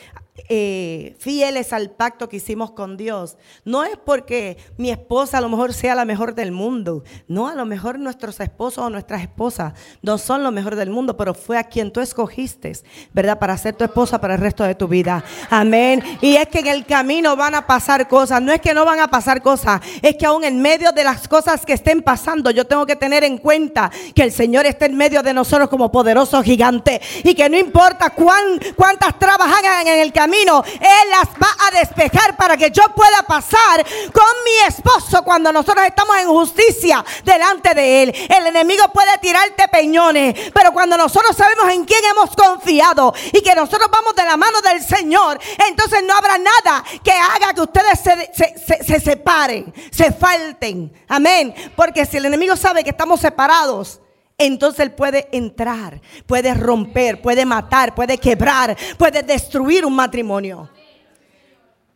[0.48, 3.38] Eh, fieles al pacto que hicimos con Dios.
[3.66, 7.04] No es porque mi esposa a lo mejor sea la mejor del mundo.
[7.28, 11.18] No, a lo mejor nuestros esposos o nuestras esposas no son lo mejor del mundo,
[11.18, 12.74] pero fue a quien tú escogiste,
[13.14, 13.40] ¿verdad?
[13.40, 15.24] Para ser tu esposa para el resto de tu vida.
[15.50, 16.04] Amén.
[16.22, 18.42] Y es que en el camino van a pasar cosas.
[18.42, 19.82] No es que no van a pasar cosas.
[20.02, 23.24] Es que aún en medio de las cosas que estén pasando, yo tengo que tener
[23.24, 27.02] en cuenta que el Señor está en medio de nosotros como poderoso gigante.
[27.24, 31.72] Y que no importa cuán, cuántas trabas hagan en el camino él las va a
[31.80, 37.74] despejar para que yo pueda pasar con mi esposo cuando nosotros estamos en justicia delante
[37.74, 38.16] de Él.
[38.30, 43.56] El enemigo puede tirarte peñones, pero cuando nosotros sabemos en quién hemos confiado y que
[43.56, 48.00] nosotros vamos de la mano del Señor, entonces no habrá nada que haga que ustedes
[48.00, 50.94] se, se separen, se falten.
[51.08, 51.54] Amén.
[51.76, 54.00] Porque si el enemigo sabe que estamos separados,
[54.40, 60.70] entonces Él puede entrar, puede romper, puede matar, puede quebrar, puede destruir un matrimonio.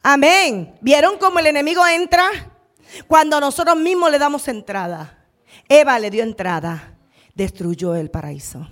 [0.03, 0.75] Amén.
[0.81, 2.29] ¿Vieron cómo el enemigo entra?
[3.07, 5.25] Cuando nosotros mismos le damos entrada.
[5.69, 6.95] Eva le dio entrada,
[7.33, 8.67] destruyó el paraíso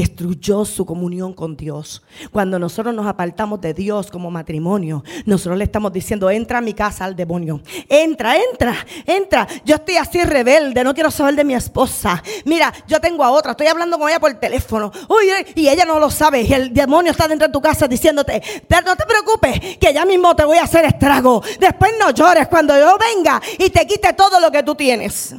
[0.00, 2.02] destruyó su comunión con Dios.
[2.30, 6.72] Cuando nosotros nos apartamos de Dios como matrimonio, nosotros le estamos diciendo, entra a mi
[6.72, 7.60] casa al demonio.
[7.86, 8.74] Entra, entra,
[9.04, 9.46] entra.
[9.62, 12.22] Yo estoy así rebelde, no quiero saber de mi esposa.
[12.46, 14.90] Mira, yo tengo a otra, estoy hablando con ella por teléfono.
[15.06, 16.42] Uy, y ella no lo sabe.
[16.42, 18.42] Y el demonio está dentro de tu casa diciéndote,
[18.86, 21.42] no te preocupes, que ya mismo te voy a hacer estrago.
[21.58, 25.34] Después no llores cuando yo venga y te quite todo lo que tú tienes.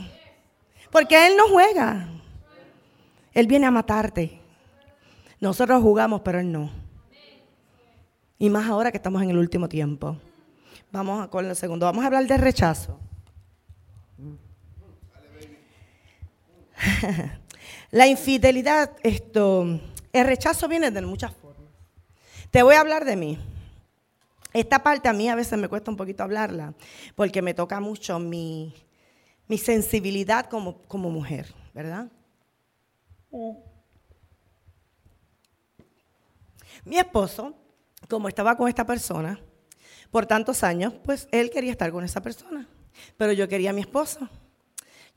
[0.92, 2.10] Porque Él no juega.
[3.34, 4.41] Él viene a matarte.
[5.42, 6.72] Nosotros jugamos, pero Él no.
[8.38, 10.16] Y más ahora que estamos en el último tiempo.
[10.92, 11.86] Vamos con el segundo.
[11.88, 13.00] Vamos a hablar de rechazo.
[17.92, 19.80] La infidelidad, esto,
[20.14, 21.72] el rechazo viene de muchas formas.
[22.52, 23.40] Te voy a hablar de mí.
[24.54, 26.74] Esta parte a mí a veces me cuesta un poquito hablarla,
[27.16, 28.74] porque me toca mucho mi,
[29.48, 32.10] mi sensibilidad como, como mujer, ¿verdad?
[36.86, 37.56] Mi esposo,
[38.10, 39.40] como estaba con esta persona
[40.10, 42.68] por tantos años, pues él quería estar con esa persona.
[43.18, 44.28] Pero yo quería a mi esposo.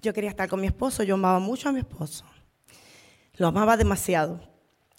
[0.01, 1.03] Yo quería estar con mi esposo.
[1.03, 2.25] Yo amaba mucho a mi esposo.
[3.37, 4.41] Lo amaba demasiado.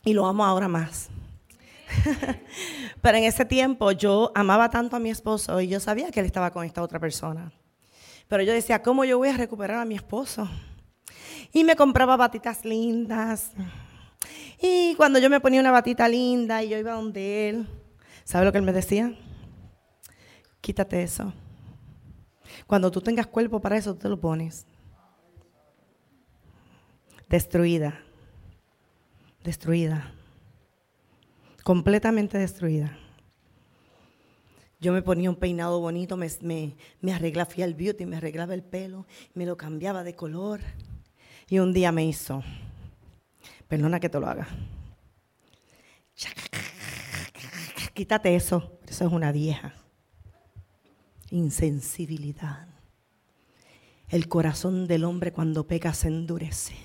[0.03, 1.09] Y lo amo ahora más.
[3.01, 6.25] Pero en ese tiempo yo amaba tanto a mi esposo y yo sabía que él
[6.25, 7.51] estaba con esta otra persona.
[8.27, 10.49] Pero yo decía, ¿cómo yo voy a recuperar a mi esposo?
[11.53, 13.51] Y me compraba batitas lindas,
[14.61, 17.67] y cuando yo me ponía una batita linda y yo iba donde él,
[18.23, 19.13] ¿sabe lo que él me decía?
[20.61, 21.33] Quítate eso.
[22.65, 24.65] Cuando tú tengas cuerpo para eso, tú te lo pones.
[27.29, 28.01] Destruida.
[29.43, 30.13] Destruida.
[31.63, 32.97] Completamente destruida.
[34.79, 38.53] Yo me ponía un peinado bonito, me, me, me arreglaba, fui al beauty, me arreglaba
[38.53, 40.61] el pelo, me lo cambiaba de color.
[41.47, 42.43] Y un día me hizo
[43.67, 44.47] Perdona que te lo haga.
[47.93, 48.79] Quítate eso.
[48.87, 49.73] Eso es una vieja.
[51.31, 52.67] insensibilidad.
[54.09, 56.75] El corazón del hombre cuando peca se endurece.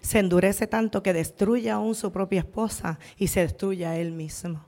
[0.00, 4.64] Se endurece tanto que destruye aún su propia esposa y se destruye a él mismo.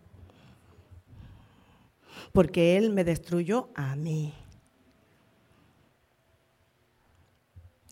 [2.33, 4.35] Porque él me destruyó a mí.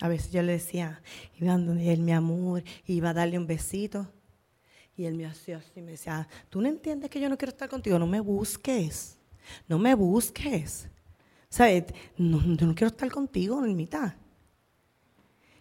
[0.03, 1.01] A veces yo le decía,
[1.39, 4.11] iba a él, mi amor, iba a darle un besito.
[4.97, 7.69] Y él me hacía así, me decía, tú no entiendes que yo no quiero estar
[7.69, 9.17] contigo, no me busques,
[9.69, 10.89] no me busques.
[11.49, 11.85] ¿Sabes?
[12.17, 14.15] No, yo no quiero estar contigo, en mitad.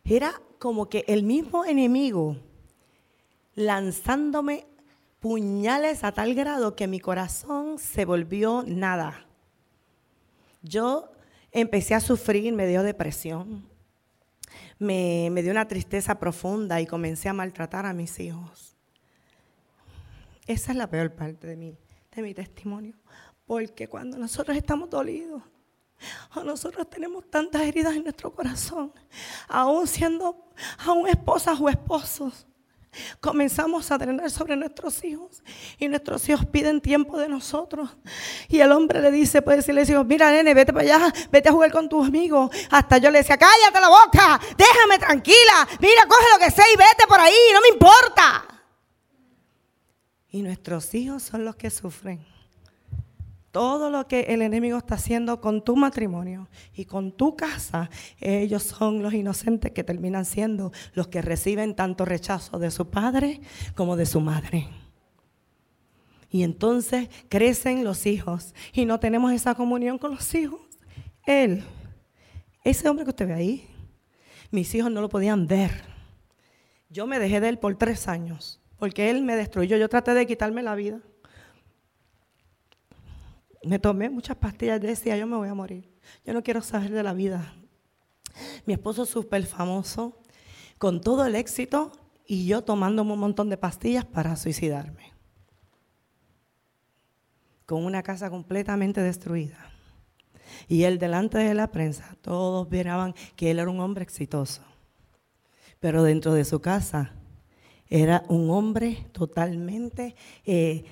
[0.04, 2.36] Era como que el mismo enemigo
[3.54, 4.66] lanzándome
[5.20, 9.28] puñales a tal grado que mi corazón se volvió nada.
[10.64, 11.12] Yo
[11.52, 13.70] empecé a sufrir, me dio depresión,
[14.82, 18.76] me, me dio una tristeza profunda y comencé a maltratar a mis hijos.
[20.48, 21.78] Esa es la peor parte de mi,
[22.16, 22.96] de mi testimonio.
[23.46, 25.44] Porque cuando nosotros estamos dolidos,
[26.36, 28.92] o nosotros tenemos tantas heridas en nuestro corazón,
[29.48, 32.48] aún siendo aún esposas o esposos,
[33.20, 35.44] comenzamos a drenar sobre nuestros hijos
[35.78, 37.90] y nuestros hijos piden tiempo de nosotros.
[38.48, 41.52] Y el hombre le dice, puede decirle, hijos, mira nene, vete para allá, vete a
[41.52, 42.50] jugar con tus amigos.
[42.70, 46.78] Hasta yo le decía, cállate la boca, déjame tranquila, mira, coge lo que sé y
[46.78, 48.46] vete por ahí, no me importa.
[50.30, 52.26] Y nuestros hijos son los que sufren.
[53.52, 57.90] Todo lo que el enemigo está haciendo con tu matrimonio y con tu casa,
[58.22, 63.42] ellos son los inocentes que terminan siendo los que reciben tanto rechazo de su padre
[63.76, 64.70] como de su madre.
[66.30, 70.62] Y entonces crecen los hijos y no tenemos esa comunión con los hijos.
[71.26, 71.62] Él,
[72.64, 73.68] ese hombre que usted ve ahí,
[74.50, 75.72] mis hijos no lo podían ver.
[76.90, 79.76] Yo me dejé de él por tres años porque él me destruyó.
[79.76, 81.02] Yo traté de quitarme la vida
[83.64, 85.92] me tomé muchas pastillas, decía, yo me voy a morir.
[86.26, 87.54] Yo no quiero saber de la vida.
[88.66, 90.20] Mi esposo súper famoso,
[90.78, 91.92] con todo el éxito,
[92.26, 95.14] y yo tomándome un montón de pastillas para suicidarme.
[97.66, 99.70] Con una casa completamente destruida.
[100.68, 104.64] Y él delante de la prensa, todos miraban que él era un hombre exitoso.
[105.80, 107.14] Pero dentro de su casa
[107.88, 110.16] era un hombre totalmente...
[110.46, 110.86] Eh,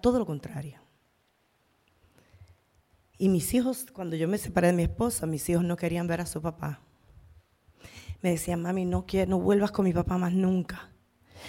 [0.00, 0.80] todo lo contrario.
[3.18, 6.20] Y mis hijos, cuando yo me separé de mi esposa, mis hijos no querían ver
[6.20, 6.80] a su papá.
[8.22, 10.89] Me decían, mami, no, quiero, no vuelvas con mi papá más nunca.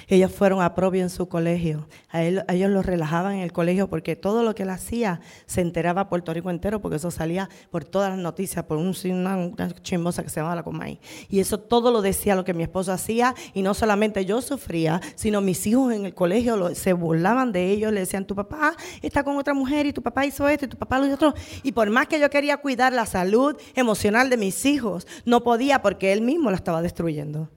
[0.07, 1.87] Ellos fueron a propio en su colegio.
[2.09, 6.01] A, ellos los relajaban en el colegio porque todo lo que él hacía se enteraba
[6.01, 9.71] a Puerto Rico entero porque eso salía por todas las noticias, por un, una, una
[9.81, 10.99] chimosa que se llamaba la Comay.
[11.29, 15.01] Y eso todo lo decía lo que mi esposo hacía y no solamente yo sufría,
[15.15, 19.23] sino mis hijos en el colegio se burlaban de ellos, le decían, tu papá está
[19.23, 21.33] con otra mujer y tu papá hizo esto y tu papá lo otro.
[21.63, 25.81] Y por más que yo quería cuidar la salud emocional de mis hijos, no podía
[25.81, 27.49] porque él mismo la estaba destruyendo.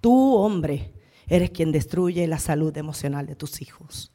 [0.00, 0.92] Tú, hombre,
[1.32, 4.12] eres quien destruye la salud emocional de tus hijos.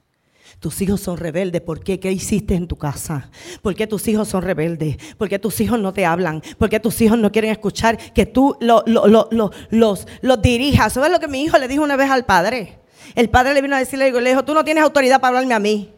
[0.59, 1.61] Tus hijos son rebeldes.
[1.61, 1.99] ¿Por qué?
[1.99, 3.29] ¿Qué hiciste en tu casa?
[3.61, 4.97] ¿Por qué tus hijos son rebeldes?
[5.17, 6.41] ¿Por qué tus hijos no te hablan?
[6.57, 10.93] ¿Por qué tus hijos no quieren escuchar que tú los, los dirijas?
[10.93, 12.79] ¿Sabes lo que mi hijo le dijo una vez al padre?
[13.15, 15.59] El padre le vino a decirle, le dijo, tú no tienes autoridad para hablarme a
[15.59, 15.91] mí.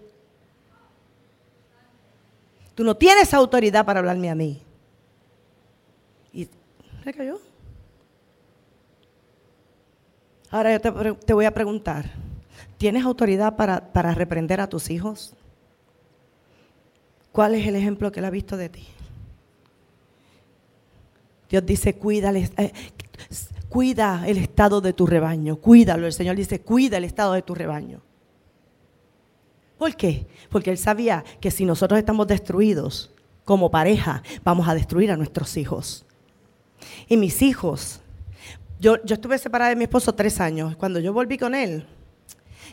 [2.76, 4.61] Tú no tienes autoridad para hablarme a mí.
[6.32, 6.47] Y
[7.03, 7.48] se cayó.
[10.51, 12.11] Ahora yo te, voy a preguntar,
[12.77, 15.33] ¿tienes autoridad para, para, reprender a tus hijos?
[17.31, 18.87] ¿Cuál es el ejemplo que él ha visto de ti?
[21.49, 22.71] Dios dice, eh,
[23.69, 26.05] cuida el estado de tu rebaño, cuídalo.
[26.05, 28.01] El Señor dice, cuida el estado de tu rebaño.
[29.77, 30.27] ¿Por qué?
[30.49, 33.11] Porque Él sabía que si nosotros estamos destruidos
[33.45, 36.05] como pareja, vamos a destruir a nuestros hijos.
[37.07, 38.01] Y mis hijos
[38.80, 40.75] yo, estuve separada de mi esposo tres años.
[40.77, 41.86] Cuando yo volví con él,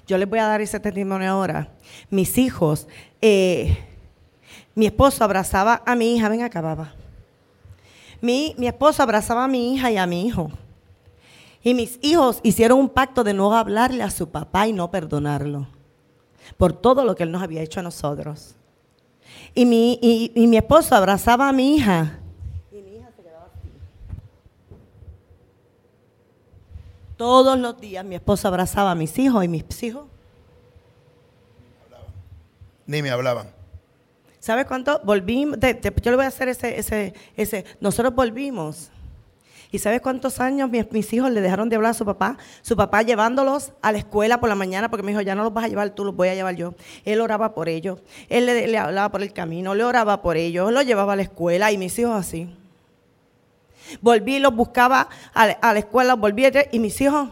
[0.06, 1.72] yo les voy a dar ese testimonio ahora.
[2.10, 2.86] Mis hijos,
[3.20, 3.76] eh,
[4.74, 6.94] mi esposo abrazaba a mi hija, ven acá, baba.
[8.20, 10.50] Mi, mi esposo abrazaba a mi hija y a mi hijo.
[11.62, 15.66] Y mis hijos hicieron un pacto de no hablarle a su papá y no perdonarlo
[16.56, 18.54] por todo lo que él nos había hecho a nosotros.
[19.52, 22.20] Y mi, y mi esposo abrazaba a mi hija
[27.16, 30.04] Todos los días mi esposa abrazaba a mis hijos y mis hijos.
[32.86, 33.48] Ni me hablaban.
[34.38, 35.00] ¿Sabes cuánto?
[35.02, 37.64] Volvimos, yo le voy a hacer ese, ese, ese.
[37.80, 38.90] Nosotros volvimos
[39.72, 42.38] ¿Y sabes cuántos años mis, mis, hijos le dejaron de hablar a su papá?
[42.62, 45.52] Su papá llevándolos a la escuela por la mañana porque me dijo, ya no los
[45.52, 46.74] vas a llevar tú, los voy a llevar yo.
[47.04, 50.72] Él oraba por ellos, él le, le hablaba por el camino, le oraba por ellos,
[50.72, 52.48] los llevaba a la escuela y mis hijos así.
[54.00, 57.28] Volví, los buscaba a, la escuela, volví y mis hijos,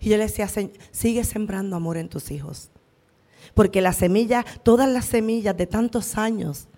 [0.00, 0.48] y yo le decía,
[0.90, 2.70] sigue sembrando amor en tus hijos.
[3.54, 6.68] Porque la semilla, todas las semillas de tantos años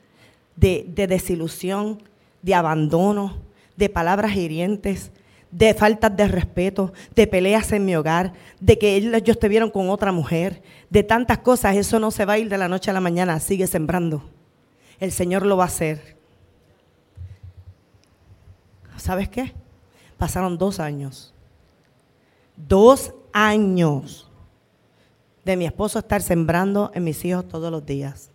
[0.57, 2.03] de, de desilusión,
[2.41, 3.39] de abandono,
[3.77, 5.11] de palabras hirientes,
[5.53, 9.91] de faltas de respeto, de peleas en mi hogar, de que ellos te vieron con
[9.91, 12.95] otra mujer, de tantas cosas, eso no se va a ir de la noche a
[12.95, 14.25] la mañana, sigue sembrando.
[14.99, 16.17] El Señor lo va a hacer.
[19.03, 19.53] ¿Sabes qué?
[20.17, 21.35] Pasaron dos años.
[22.57, 24.31] Dos años
[25.45, 28.31] de mi esposo estar sembrando en mis hijos todos los días.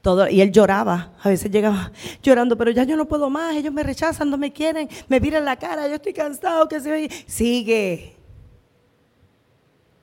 [0.00, 3.74] Todo, y él lloraba, a veces llegaba llorando, pero ya yo no puedo más, ellos
[3.74, 8.16] me rechazan, no me quieren, me miran la cara, yo estoy cansado, que se sigue.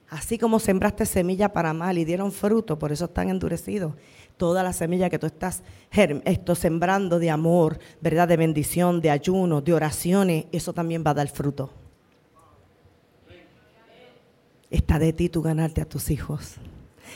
[0.10, 3.94] Así como sembraste semilla para mal y dieron fruto, por eso están endurecidos.
[4.42, 5.62] Toda la semilla que tú estás
[5.92, 11.14] esto, sembrando de amor, verdad, de bendición, de ayuno, de oraciones, eso también va a
[11.14, 11.70] dar fruto.
[14.72, 16.56] Está de ti tú ganarte a tus hijos.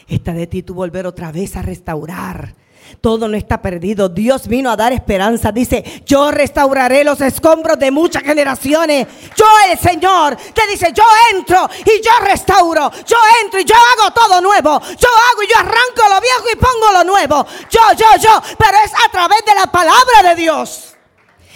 [0.07, 2.53] Está de ti tú volver otra vez a restaurar
[3.01, 4.09] todo no está perdido.
[4.09, 5.51] Dios vino a dar esperanza.
[5.51, 9.07] Dice, yo restauraré los escombros de muchas generaciones.
[9.35, 12.91] Yo el Señor te dice, yo entro y yo restauro.
[13.05, 14.79] Yo entro y yo hago todo nuevo.
[14.81, 17.45] Yo hago y yo arranco lo viejo y pongo lo nuevo.
[17.69, 18.41] Yo, yo, yo.
[18.57, 20.95] Pero es a través de la palabra de Dios.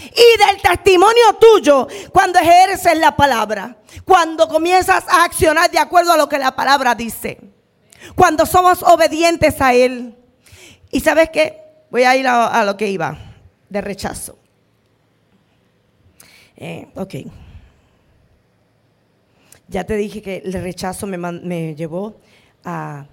[0.01, 3.77] Y del testimonio tuyo cuando ejerces la palabra.
[4.05, 7.39] Cuando comienzas a accionar de acuerdo a lo que la palabra dice.
[8.15, 10.18] Cuando somos obedientes a Él.
[10.91, 11.57] Y sabes qué?
[11.89, 13.17] Voy a ir a, lo que iba,
[13.69, 14.37] de rechazo.
[16.55, 17.15] Eh, ok.
[19.67, 22.19] Ya te dije que el rechazo me, me llevó
[22.63, 23.05] a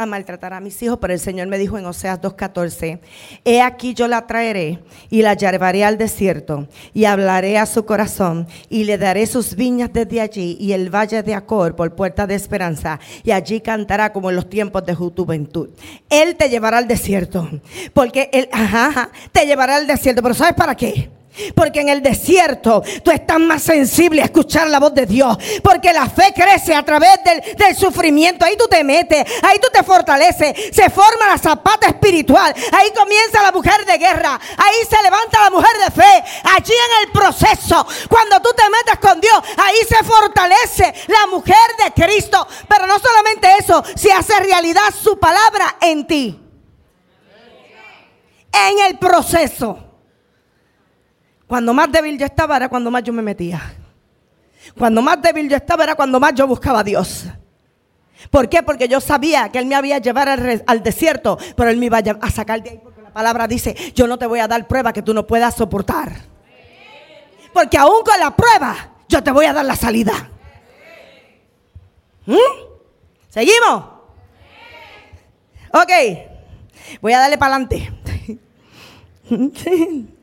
[0.00, 3.00] a maltratar a mis hijos, pero el Señor me dijo en Oseas 2.14,
[3.44, 4.78] he aquí yo la traeré
[5.10, 9.90] y la llevaré al desierto y hablaré a su corazón y le daré sus viñas
[9.92, 14.30] desde allí y el valle de Acor por puerta de esperanza y allí cantará como
[14.30, 15.70] en los tiempos de juventud.
[16.08, 17.48] Él te llevará al desierto,
[17.92, 21.10] porque él, ajá, te llevará al desierto, pero ¿sabes para qué?
[21.54, 25.36] Porque en el desierto tú estás más sensible a escuchar la voz de Dios.
[25.62, 28.44] Porque la fe crece a través del, sufrimiento.
[28.44, 30.74] Ahí tú te metes, ahí tú te fortaleces.
[30.74, 32.54] Se forma la zapata espiritual.
[32.72, 34.40] Ahí comienza la mujer de guerra.
[34.56, 36.24] Ahí se levanta la mujer de fe.
[36.56, 41.56] Allí en el proceso, cuando tú te metes con Dios, ahí se fortalece la mujer
[41.84, 42.46] de Cristo.
[42.68, 46.40] Pero no solamente eso, se hace realidad su palabra en ti.
[48.52, 49.87] En el proceso.
[51.48, 53.74] Cuando más débil yo estaba era cuando más yo me metía.
[54.76, 57.24] Cuando más débil yo estaba era cuando más yo buscaba a Dios.
[58.30, 58.62] ¿Por qué?
[58.62, 60.32] Porque yo sabía que Él me había llevado
[60.66, 64.06] al, desierto, pero Él me iba a sacar de ahí porque la palabra dice, yo
[64.06, 66.12] no te voy a dar prueba que tú no puedas soportar.
[67.54, 70.28] Porque aún con la prueba, yo te voy a dar la salida.
[72.26, 72.36] ¿Mm?
[73.30, 73.84] ¿Seguimos?
[75.72, 75.92] Ok,
[77.00, 77.90] voy a darle para adelante.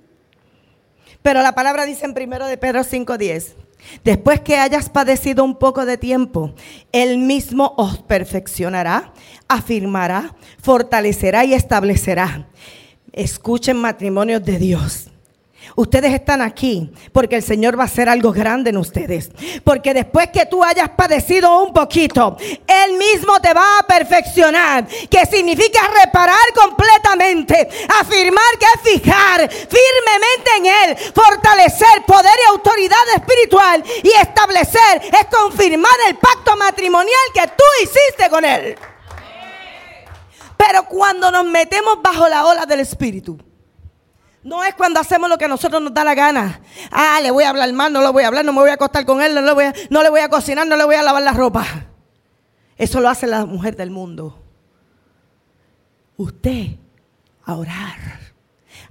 [1.26, 3.56] Pero la palabra dice en primero de Pedro 5:10.
[4.04, 6.54] Después que hayas padecido un poco de tiempo,
[6.92, 9.12] Él mismo os perfeccionará,
[9.48, 12.48] afirmará, fortalecerá y establecerá.
[13.12, 15.10] Escuchen matrimonios de Dios.
[15.76, 19.32] Ustedes están aquí porque el Señor va a hacer algo grande en ustedes.
[19.64, 24.88] Porque después que tú hayas padecido un poquito, Él mismo te va a perfeccionar.
[25.10, 27.68] Que significa reparar completamente.
[28.00, 30.98] Afirmar que es fijar firmemente en Él.
[31.14, 33.84] Fortalecer poder y autoridad espiritual.
[34.04, 38.78] Y establecer es confirmar el pacto matrimonial que tú hiciste con Él.
[40.58, 43.38] Pero cuando nos metemos bajo la ola del Espíritu
[44.46, 46.62] no es cuando hacemos lo que a nosotros nos da la gana.
[46.92, 48.76] Ah, le voy a hablar mal, no lo voy a hablar, no me voy a
[48.76, 50.94] acostar con él, no le voy a, no le voy a cocinar, no le voy
[50.94, 51.66] a lavar la ropa.
[52.78, 54.40] Eso lo hace la mujer del mundo.
[56.16, 56.76] Usted
[57.44, 57.98] a orar,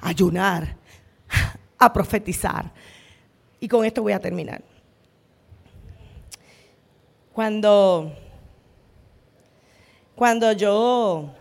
[0.00, 0.74] a ayunar,
[1.78, 2.72] a profetizar.
[3.60, 4.60] Y con esto voy a terminar.
[7.32, 8.12] Cuando,
[10.16, 11.32] cuando yo,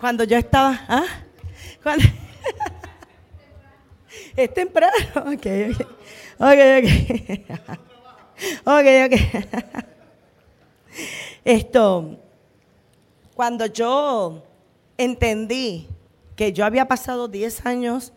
[0.00, 1.04] cuando yo estaba, ¿ah?
[1.80, 2.04] Cuando,
[4.36, 4.94] es temprano.
[5.16, 5.86] Ok, ok.
[6.38, 6.88] Ok, ok.
[8.64, 9.14] ok, ok.
[11.44, 12.18] Esto,
[13.34, 14.42] cuando yo
[14.96, 15.88] entendí
[16.36, 18.12] que yo había pasado 10 años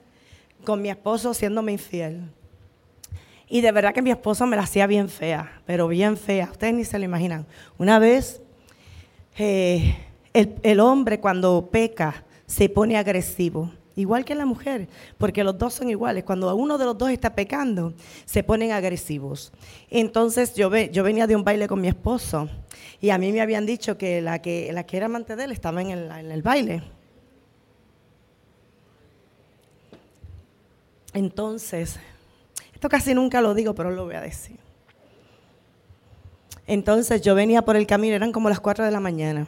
[0.63, 2.31] con mi esposo siéndome infiel,
[3.49, 6.49] Y de verdad que mi esposo me la hacía bien fea, pero bien fea.
[6.51, 7.45] Ustedes ni se lo imaginan.
[7.77, 8.41] Una vez,
[9.37, 9.95] eh,
[10.33, 14.87] el, el hombre cuando peca se pone agresivo, igual que la mujer,
[15.17, 16.23] porque los dos son iguales.
[16.23, 17.93] Cuando uno de los dos está pecando,
[18.25, 19.51] se ponen agresivos.
[19.89, 22.47] Entonces yo, ve, yo venía de un baile con mi esposo
[23.01, 25.51] y a mí me habían dicho que la que, la que era amante de él
[25.51, 26.83] estaba en el, en el baile.
[31.13, 31.99] Entonces,
[32.73, 34.57] esto casi nunca lo digo, pero lo voy a decir.
[36.67, 39.47] Entonces yo venía por el camino, eran como las 4 de la mañana.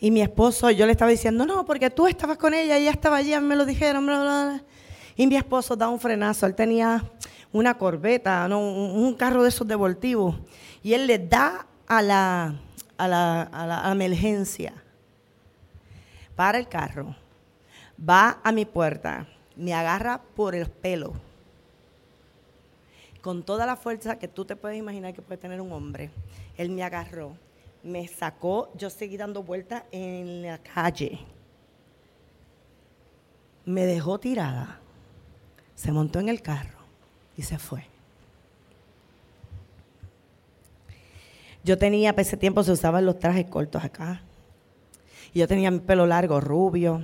[0.00, 3.16] Y mi esposo, yo le estaba diciendo, no, porque tú estabas con ella, ella estaba
[3.16, 4.64] allí, me lo dijeron, bla, bla, bla.
[5.16, 7.04] Y mi esposo da un frenazo, él tenía
[7.52, 8.60] una corbeta, ¿no?
[8.60, 10.36] un, un carro de esos deportivos,
[10.82, 12.54] y él le da a la,
[12.96, 14.72] a la, a la emergencia.
[16.36, 17.16] Para el carro,
[17.98, 19.26] va a mi puerta,
[19.56, 21.14] me agarra por el pelo,
[23.20, 26.10] con toda la fuerza que tú te puedes imaginar que puede tener un hombre.
[26.56, 27.36] Él me agarró
[27.82, 31.18] me sacó, yo seguí dando vueltas en la calle.
[33.64, 34.80] Me dejó tirada,
[35.74, 36.78] se montó en el carro
[37.36, 37.84] y se fue.
[41.64, 44.22] Yo tenía, para ese tiempo se usaban los trajes cortos acá.
[45.34, 47.02] Y yo tenía mi pelo largo, rubio.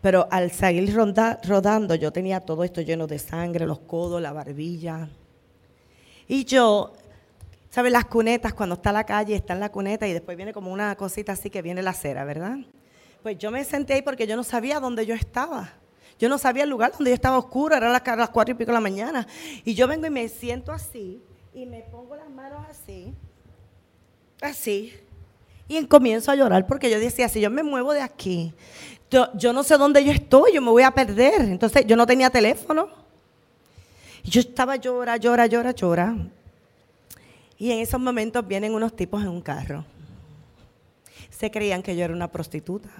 [0.00, 5.08] Pero al seguir rodando, yo tenía todo esto lleno de sangre, los codos, la barbilla.
[6.28, 6.92] Y yo
[7.76, 8.54] ¿Sabes las cunetas?
[8.54, 11.50] Cuando está la calle, está en la cuneta y después viene como una cosita así
[11.50, 12.56] que viene la acera, ¿verdad?
[13.22, 15.74] Pues yo me senté ahí porque yo no sabía dónde yo estaba.
[16.18, 18.72] Yo no sabía el lugar donde yo estaba oscuro, era las, cuatro y pico de
[18.76, 19.26] la mañana.
[19.62, 21.20] Y yo vengo y me siento así
[21.52, 23.12] y me pongo las manos así,
[24.40, 24.94] así.
[25.68, 28.54] Y comienzo a llorar porque yo decía, si yo me muevo de aquí,
[29.10, 31.42] yo, yo no sé dónde yo estoy, yo me voy a perder.
[31.42, 32.88] Entonces yo no tenía teléfono.
[34.24, 36.16] Yo estaba llora, llora, llora, llora.
[37.58, 39.84] Y en esos momentos vienen unos tipos en un carro.
[41.30, 42.90] Se creían que yo era una prostituta.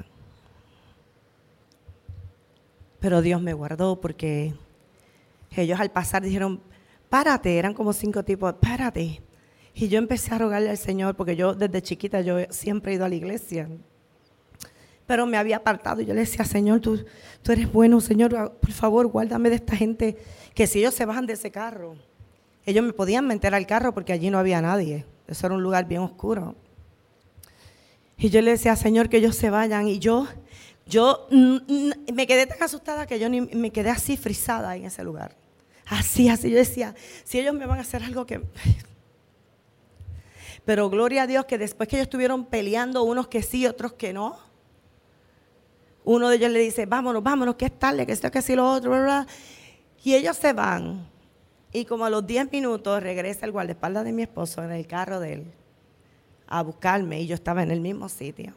[3.00, 4.54] Pero Dios me guardó porque
[5.54, 6.60] ellos al pasar dijeron,
[7.08, 9.22] párate, eran como cinco tipos, párate.
[9.74, 13.04] Y yo empecé a rogarle al Señor porque yo desde chiquita yo siempre he ido
[13.04, 13.68] a la iglesia.
[15.06, 17.04] Pero me había apartado y yo le decía, Señor, tú,
[17.42, 20.16] tú eres bueno, Señor, por favor, guárdame de esta gente
[20.54, 21.96] que si ellos se bajan de ese carro,
[22.66, 25.06] ellos me podían meter al carro porque allí no había nadie.
[25.26, 26.54] Eso era un lugar bien oscuro.
[28.18, 29.88] Y yo le decía, Señor, que ellos se vayan.
[29.88, 30.26] Y yo,
[30.86, 35.36] yo me quedé tan asustada que yo ni, me quedé así frisada en ese lugar.
[35.86, 36.50] Así, así.
[36.50, 36.94] Yo decía,
[37.24, 38.42] si ellos me van a hacer algo que...
[40.64, 44.12] Pero gloria a Dios que después que ellos estuvieron peleando, unos que sí, otros que
[44.12, 44.36] no,
[46.06, 48.68] uno de ellos le dice, vámonos, vámonos, que es tarde, que esto, que sí, lo
[48.68, 49.26] otro, ¿verdad?
[50.02, 51.10] Y ellos se van.
[51.76, 55.20] Y como a los 10 minutos regresa el guardaespaldas de mi esposo en el carro
[55.20, 55.44] de él
[56.46, 58.54] a buscarme y yo estaba en el mismo sitio.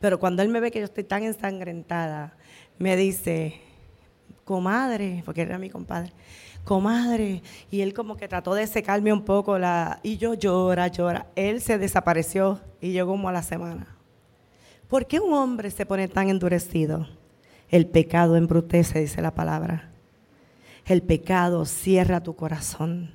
[0.00, 2.36] Pero cuando él me ve que yo estoy tan ensangrentada,
[2.80, 3.60] me dice,
[4.42, 6.10] comadre, porque era mi compadre,
[6.64, 7.44] comadre.
[7.70, 10.00] Y él como que trató de secarme un poco la...
[10.02, 11.28] Y yo llora, llora.
[11.36, 13.86] Él se desapareció y llegó como a la semana.
[14.88, 17.06] ¿Por qué un hombre se pone tan endurecido?
[17.68, 19.92] El pecado embrutece, dice la palabra
[20.86, 23.10] el pecado cierra tu corazón.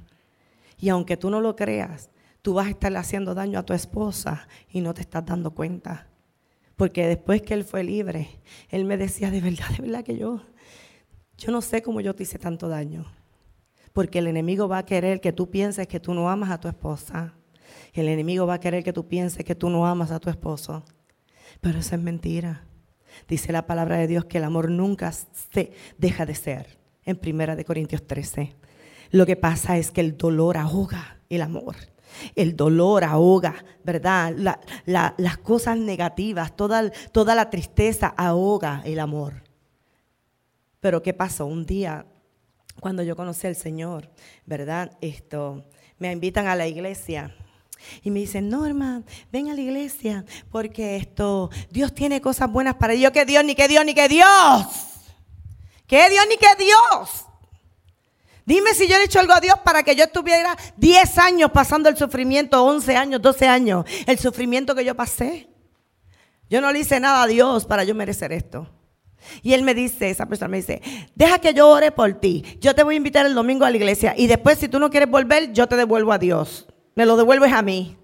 [0.78, 2.10] Y aunque tú no lo creas,
[2.42, 6.08] tú vas a estar haciendo daño a tu esposa y no te estás dando cuenta.
[6.76, 8.28] Porque después que él fue libre,
[8.70, 10.42] él me decía, de verdad, de verdad que yo,
[11.38, 13.06] yo no sé cómo yo te hice tanto daño.
[13.94, 16.68] Porque el enemigo va a querer que tú pienses que tú no amas a tu
[16.68, 17.36] esposa.
[17.94, 20.84] El enemigo va a querer que tú pienses que tú no amas a tu esposo.
[21.62, 22.66] Pero eso es mentira.
[23.28, 27.56] Dice la palabra de Dios que el amor nunca se deja de ser en Primera
[27.56, 28.56] de Corintios 13.
[29.12, 31.76] Lo que pasa es que el dolor ahoga el amor.
[32.36, 34.34] El dolor ahoga, ¿verdad?
[34.86, 39.43] las cosas negativas, toda, toda la tristeza ahoga el amor.
[40.80, 41.45] Pero ¿qué pasó?
[41.45, 42.06] Un día,
[42.80, 44.10] cuando yo conocí al Señor,
[44.45, 44.97] ¿verdad?
[44.99, 45.66] Esto,
[45.99, 47.36] me invitan a la iglesia
[48.02, 52.93] y me dicen, Norma, ven a la iglesia porque esto, Dios tiene cosas buenas para
[52.93, 54.91] Dios, que Dios, ni que Dios, ni que Dios.
[55.92, 57.26] ¿Qué Dios ni qué Dios?
[58.46, 61.52] Dime si yo le he hecho algo a Dios para que yo estuviera 10 años
[61.52, 65.50] pasando el sufrimiento, 11 años, 12 años, el sufrimiento que yo pasé.
[66.50, 68.70] Yo no le hice nada a Dios para yo merecer esto.
[69.42, 70.82] Y él me dice, esa persona me dice,
[71.14, 72.46] deja que yo ore por ti.
[72.62, 74.89] Yo te voy a invitar el domingo a la iglesia y después si tú no
[74.89, 76.68] quieres volver, yo te devuelvo a Dios.
[76.96, 77.98] Me lo devuelves a mí.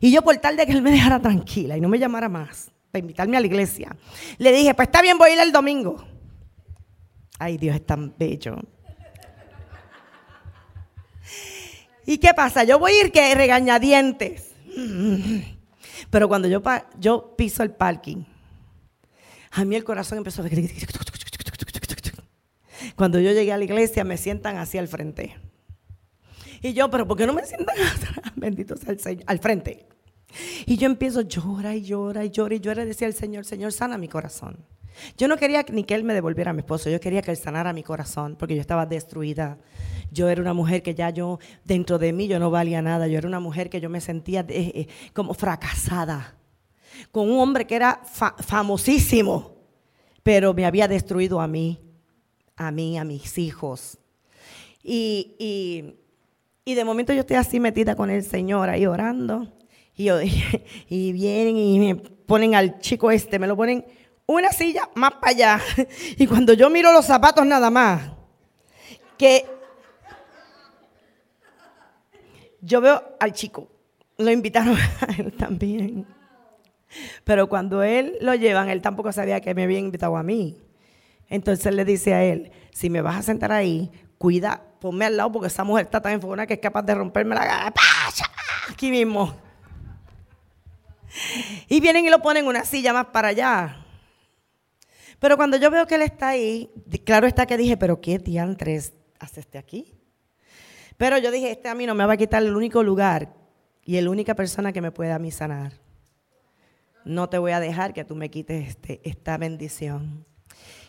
[0.00, 2.72] Y yo por tal de que él me dejara tranquila y no me llamara más
[2.90, 3.94] para invitarme a la iglesia,
[4.38, 6.15] le dije, pues está bien, voy a ir el domingo.
[7.38, 8.56] Ay, Dios es tan bello.
[12.06, 12.64] ¿Y qué pasa?
[12.64, 14.52] Yo voy a ir que regañadientes.
[16.10, 18.24] Pero cuando yo, piso el parking,
[19.50, 20.46] a mí el corazón empezó a...
[22.94, 25.36] Cuando yo llegué a la iglesia me sientan así al frente.
[26.62, 28.32] Y yo, pero ¿por qué no me sientan atrás?
[28.36, 29.86] Bendito sea el Señor, al frente.
[30.64, 33.72] Y yo empiezo llora y llora y llora y llora y decía al Señor, Señor,
[33.72, 34.64] sana mi corazón.
[35.16, 37.36] Yo no quería ni que Él me devolviera a mi esposo, yo quería que Él
[37.36, 39.58] sanara mi corazón porque yo estaba destruida.
[40.12, 43.06] Yo era una mujer que ya yo, dentro de mí, yo no valía nada.
[43.08, 46.36] Yo era una mujer que yo me sentía eh, eh, como fracasada.
[47.10, 49.56] Con un hombre que era fa- famosísimo,
[50.22, 51.78] pero me había destruido a mí,
[52.56, 53.98] a mí, a mis hijos.
[54.82, 55.94] Y, y,
[56.64, 59.52] y de momento yo estoy así metida con el Señor ahí orando.
[59.96, 60.20] Y, yo-
[60.88, 63.84] y vienen y me ponen al chico este, me lo ponen
[64.26, 65.60] una silla más para allá.
[66.16, 68.02] Y cuando yo miro los zapatos nada más,
[69.16, 69.46] que
[72.60, 73.68] yo veo al chico,
[74.18, 76.06] lo invitaron a él también.
[77.24, 80.60] Pero cuando él lo llevan, él tampoco sabía que me habían invitado a mí.
[81.28, 85.32] Entonces le dice a él, si me vas a sentar ahí, cuida, ponme al lado
[85.32, 87.74] porque esa mujer está tan enfocada que es capaz de romperme la cara.
[88.70, 89.34] Aquí mismo.
[91.68, 93.85] Y vienen y lo ponen una silla más para allá.
[95.26, 96.70] Pero cuando yo veo que él está ahí,
[97.04, 99.92] claro está que dije, pero ¿qué diantres hace este aquí?
[100.96, 103.34] Pero yo dije, este a mí no me va a quitar el único lugar
[103.82, 105.72] y la única persona que me puede a sanar.
[107.04, 110.24] No te voy a dejar que tú me quites este, esta bendición.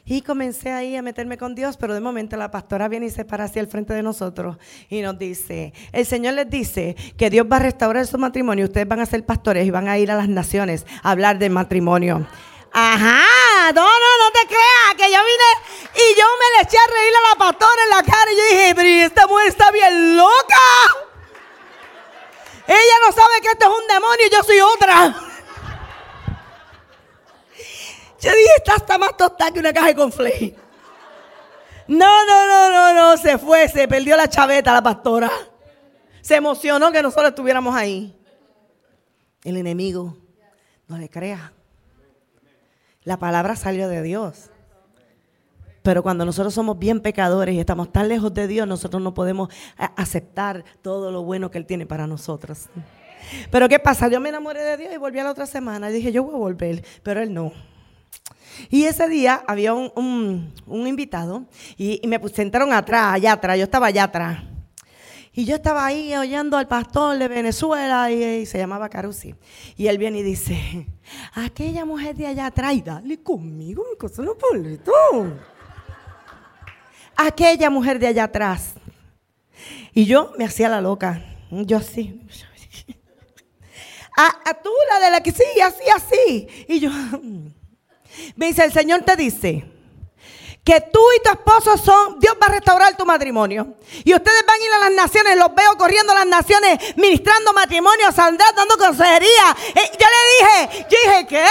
[0.05, 3.25] Y comencé ahí a meterme con Dios, pero de momento la pastora viene y se
[3.25, 7.47] para así al frente de nosotros y nos dice, el Señor les dice que Dios
[7.51, 10.15] va a restaurar su matrimonio, ustedes van a ser pastores y van a ir a
[10.15, 12.27] las naciones a hablar del matrimonio.
[12.79, 16.85] Ajá, no, no, no te creas, que yo vine y yo me le eché a
[16.85, 20.15] reír a la pastora en la cara y yo dije, pero esta mujer está bien
[20.15, 20.55] loca.
[22.67, 25.15] Ella no sabe que esto es un demonio y yo soy otra.
[28.19, 30.55] Yo dije, esta está más tostada que una caja de conflay.
[31.87, 35.31] No, no, no, no, no, se fue, se perdió la chaveta la pastora.
[36.21, 38.15] Se emocionó que nosotros estuviéramos ahí.
[39.43, 40.15] El enemigo,
[40.87, 41.53] no le crea.
[43.07, 44.49] La palabra salió de Dios.
[45.81, 49.47] Pero cuando nosotros somos bien pecadores y estamos tan lejos de Dios, nosotros no podemos
[49.77, 52.65] a- aceptar todo lo bueno que Él tiene para nosotros.
[53.49, 54.09] Pero ¿qué pasa?
[54.09, 55.89] Yo me enamoré de Dios y volví a la otra semana.
[55.89, 57.53] Y dije, yo voy a volver, pero Él no.
[58.69, 59.89] Y ese día había un,
[60.65, 61.45] un- invitado
[61.77, 64.43] y, y me sentaron atrás, allá atrás, yo estaba allá atrás.
[65.37, 69.35] Y yo estaba ahí oyendo al pastor de Venezuela y, se llamaba Carusi.
[69.75, 70.87] Y él viene y dice,
[71.31, 74.91] aquella mujer de allá atrás, dale conmigo, mi cosa no boleto.
[77.15, 78.73] Aquella mujer de allá atrás.
[79.93, 81.23] Y yo me hacía la loca.
[81.51, 82.19] Yo así.
[84.17, 86.47] A, a tú, la de la que sí, así, así.
[86.67, 86.89] Y yo,
[88.35, 89.76] me dice, el Señor te dice
[90.67, 93.75] que tú y tu esposo son, Dios va a restaurar tu matrimonio.
[94.03, 97.53] Y ustedes van a ir a las naciones, los veo corriendo a las naciones, ministrando
[97.53, 99.55] matrimonio, saldrán, dando consejería.
[99.73, 101.45] Eh, yo le dije, yo dije, ¿qué?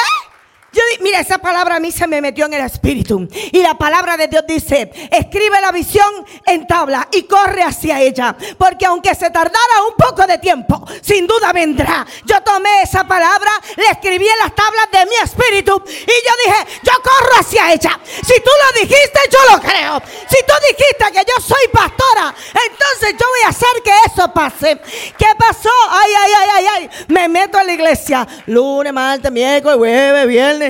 [0.76, 3.26] Yo mira, esa palabra a mí se me metió en el espíritu.
[3.50, 6.06] Y la palabra de Dios dice, escribe la visión
[6.44, 8.36] en tabla y corre hacia ella.
[8.58, 12.06] Porque aunque se tardara un poco de tiempo, sin duda vendrá.
[12.26, 16.78] Yo tomé esa palabra, la escribí en las tablas de mi espíritu y yo dije,
[16.82, 17.98] yo corro hacia ella.
[18.04, 20.02] Si tú lo dijiste, yo lo creo.
[20.28, 24.78] Si tú dijiste que yo soy pastora, entonces yo voy a hacer que eso pase.
[25.16, 25.70] ¿Qué pasó?
[25.88, 26.90] Ay, ay, ay, ay, ay.
[27.08, 28.28] Me meto a la iglesia.
[28.44, 30.65] Lunes, martes, miércoles, jueves, viernes.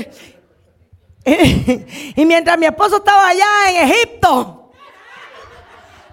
[2.16, 4.70] y mientras mi esposo estaba allá en Egipto,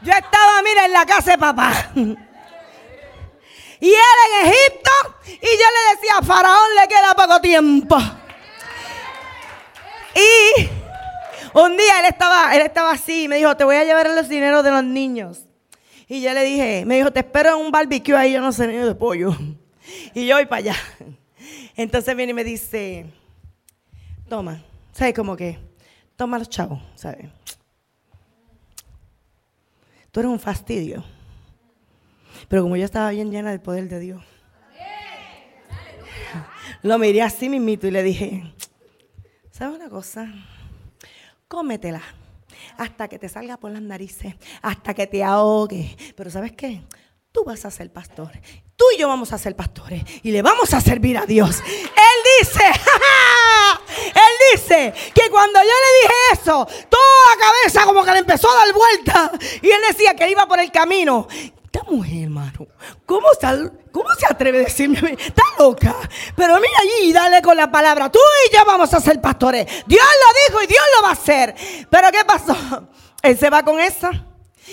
[0.02, 1.92] yo estaba, mira, en la casa de papá.
[1.96, 4.92] Y él en Egipto,
[5.28, 7.98] y yo le decía, a Faraón le queda poco tiempo.
[10.16, 10.70] Y
[11.54, 14.30] un día él estaba, él estaba así, y me dijo, te voy a llevar los
[14.30, 15.46] dineros de los niños.
[16.08, 18.68] Y yo le dije, me dijo, te espero en un barbecue ahí, yo no sé
[18.68, 19.36] ni de pollo.
[20.14, 20.76] Y yo voy para allá.
[21.76, 23.06] Entonces viene y me dice,
[24.34, 24.64] toma,
[24.94, 25.14] ¿sabes?
[25.14, 25.60] Como que,
[26.16, 27.28] toma los chavos, ¿sabes?
[30.10, 31.04] Tú eres un fastidio.
[32.48, 34.24] Pero como yo estaba bien llena del poder de Dios,
[36.82, 38.52] lo miré así mismito y le dije,
[39.52, 40.34] ¿sabes una cosa?
[41.48, 42.02] Cómetela
[42.80, 45.96] hasta que te salga por las narices, hasta que te ahogue.
[46.18, 46.82] Pero ¿sabes qué?
[47.32, 48.32] Tú vas a ser pastor.
[48.76, 51.60] Tú y yo vamos a ser pastores y le vamos a servir a Dios.
[51.60, 53.43] Él dice, ¡ja, ja!
[54.08, 58.50] Él dice que cuando yo le dije eso, toda la cabeza como que le empezó
[58.50, 59.32] a dar vuelta.
[59.62, 61.28] Y él decía que iba por el camino.
[61.74, 62.68] Esta mujer, hermano,
[63.06, 63.48] ¿cómo se,
[63.92, 65.18] ¿cómo se atreve a decirme?
[65.20, 65.96] Está loca.
[66.36, 68.12] Pero mira allí y dale con la palabra.
[68.12, 69.66] Tú y yo vamos a ser pastores.
[69.88, 71.56] Dios lo dijo y Dios lo va a hacer.
[71.90, 72.88] Pero ¿qué pasó?
[73.24, 74.12] Él se va con esa.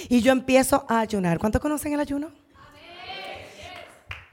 [0.09, 1.39] Y yo empiezo a ayunar.
[1.39, 2.31] ¿Cuántos conocen el ayuno?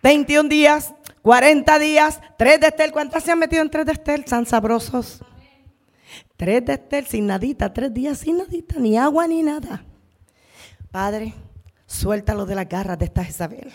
[0.03, 0.93] 21 días,
[1.27, 2.93] 40 días, 3 de Estel.
[2.93, 4.23] ¿Cuántas se han metido en 3 de Estel?
[4.25, 5.19] San sabrosos.
[6.37, 9.83] 3 de Estel sin nadita, 3 días sin nadita, ni agua ni nada.
[10.89, 11.33] Padre,
[11.85, 13.73] suéltalo de las garras de esta Jezabel.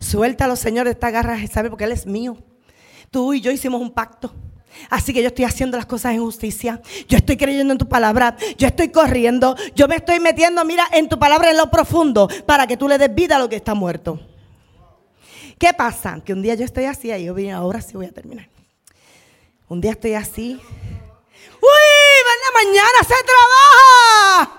[0.00, 2.36] Suéltalo, Señor, de esta garra de Jezabel, porque Él es mío.
[3.12, 4.34] Tú y yo hicimos un pacto.
[4.90, 6.82] Así que yo estoy haciendo las cosas en justicia.
[7.06, 8.36] Yo estoy creyendo en tu palabra.
[8.58, 9.54] Yo estoy corriendo.
[9.76, 12.98] Yo me estoy metiendo, mira, en tu palabra en lo profundo para que tú le
[12.98, 14.31] des vida a lo que está muerto.
[15.62, 16.20] ¿Qué pasa?
[16.26, 18.48] Que un día yo estoy así, y yo vine, ahora sí voy a terminar.
[19.68, 20.60] Un día estoy así.
[20.60, 21.84] ¡Uy!
[22.26, 24.56] ¡Ven mañana se trabaja!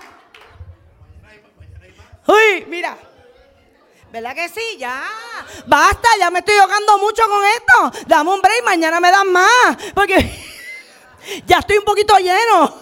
[2.26, 2.64] ¡Uy!
[2.70, 2.96] Mira.
[4.10, 4.78] ¿Verdad que sí?
[4.78, 5.04] Ya.
[5.66, 8.06] Basta, ya me estoy ahogando mucho con esto.
[8.06, 9.76] Dame un break, mañana me dan más.
[9.94, 10.16] Porque
[11.46, 12.78] ya estoy un poquito lleno.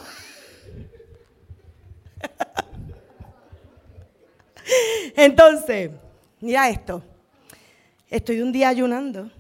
[5.17, 5.91] Entonces,
[6.39, 7.03] mira esto.
[8.13, 9.31] Estoy un día ayunando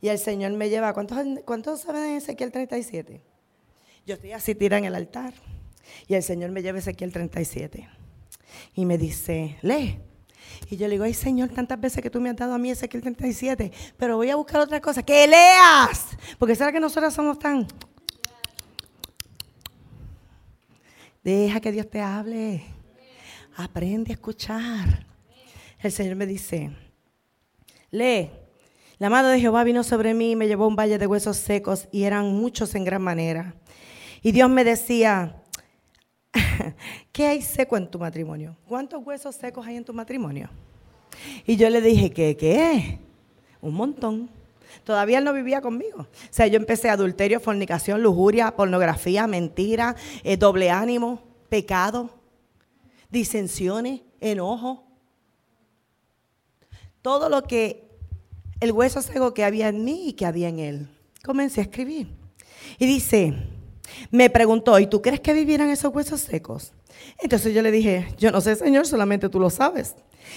[0.00, 0.94] y el Señor me lleva.
[0.94, 3.20] ¿Cuántos, cuántos saben de Ezequiel 37?
[4.06, 5.34] Yo estoy así tirada en el altar
[6.06, 7.88] y el Señor me lleva Ezequiel 37
[8.76, 9.98] y me dice, lee.
[10.70, 12.70] Y yo le digo, ay Señor, tantas veces que tú me has dado a mí
[12.70, 16.16] Ezequiel 37, pero voy a buscar otra cosa, que leas.
[16.38, 17.66] Porque será que nosotros somos tan...
[21.24, 22.62] Deja que Dios te hable.
[23.56, 25.04] Aprende a escuchar.
[25.80, 26.70] El Señor me dice,
[27.90, 28.30] lee.
[28.98, 31.36] La mano de Jehová vino sobre mí y me llevó a un valle de huesos
[31.36, 33.54] secos y eran muchos en gran manera.
[34.22, 35.36] Y Dios me decía,
[37.12, 38.56] ¿qué hay seco en tu matrimonio?
[38.66, 40.50] ¿Cuántos huesos secos hay en tu matrimonio?
[41.46, 42.36] Y yo le dije, ¿qué?
[42.36, 42.98] ¿Qué?
[43.60, 44.28] Un montón.
[44.84, 46.00] Todavía él no vivía conmigo.
[46.00, 52.10] O sea, yo empecé adulterio, fornicación, lujuria, pornografía, mentira, eh, doble ánimo, pecado,
[53.10, 54.87] disensiones, enojo.
[57.08, 57.88] Todo lo que,
[58.60, 60.88] el hueso seco que había en mí y que había en él.
[61.24, 62.08] Comencé a escribir.
[62.78, 63.32] Y dice,
[64.10, 66.74] me preguntó, ¿y tú crees que vivieran esos huesos secos?
[67.18, 69.96] Entonces yo le dije, yo no sé, Señor, solamente tú lo sabes.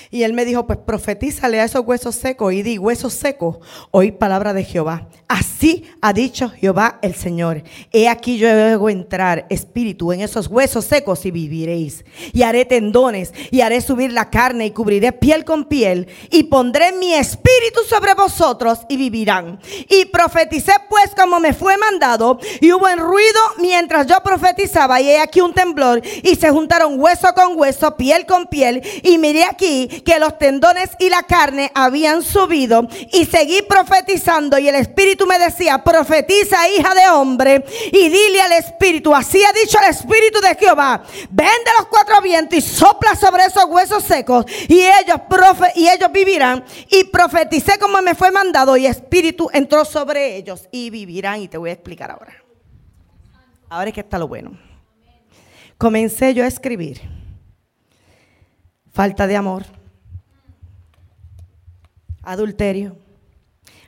[0.09, 3.57] Y él me dijo, pues profetízale a esos huesos secos y di, huesos secos,
[3.91, 5.07] oí palabra de Jehová.
[5.27, 7.63] Así ha dicho Jehová el Señor.
[7.93, 12.03] He aquí yo debo entrar espíritu en esos huesos secos y viviréis.
[12.33, 16.91] Y haré tendones y haré subir la carne y cubriré piel con piel y pondré
[16.91, 19.61] mi espíritu sobre vosotros y vivirán.
[19.87, 25.09] Y profeticé pues como me fue mandado y hubo en ruido mientras yo profetizaba y
[25.09, 29.45] he aquí un temblor y se juntaron hueso con hueso, piel con piel y miré
[29.45, 35.25] aquí que los tendones y la carne habían subido y seguí profetizando y el Espíritu
[35.25, 40.39] me decía, profetiza hija de hombre y dile al Espíritu, así ha dicho el Espíritu
[40.41, 45.21] de Jehová, ven de los cuatro vientos y sopla sobre esos huesos secos y ellos,
[45.29, 50.67] profe y ellos vivirán y profeticé como me fue mandado y Espíritu entró sobre ellos
[50.71, 52.33] y vivirán y te voy a explicar ahora.
[53.69, 54.51] Ahora es que está lo bueno.
[55.77, 57.20] Comencé yo a escribir
[58.91, 59.63] falta de amor,
[62.21, 62.97] adulterio,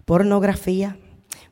[0.05, 0.97] pornografía,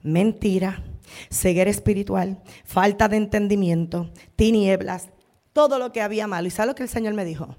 [0.02, 0.84] mentira,
[1.30, 5.10] ceguera espiritual, falta de entendimiento, tinieblas,
[5.54, 6.48] todo lo que había malo.
[6.48, 7.56] ¿Y sabes lo que el Señor me dijo?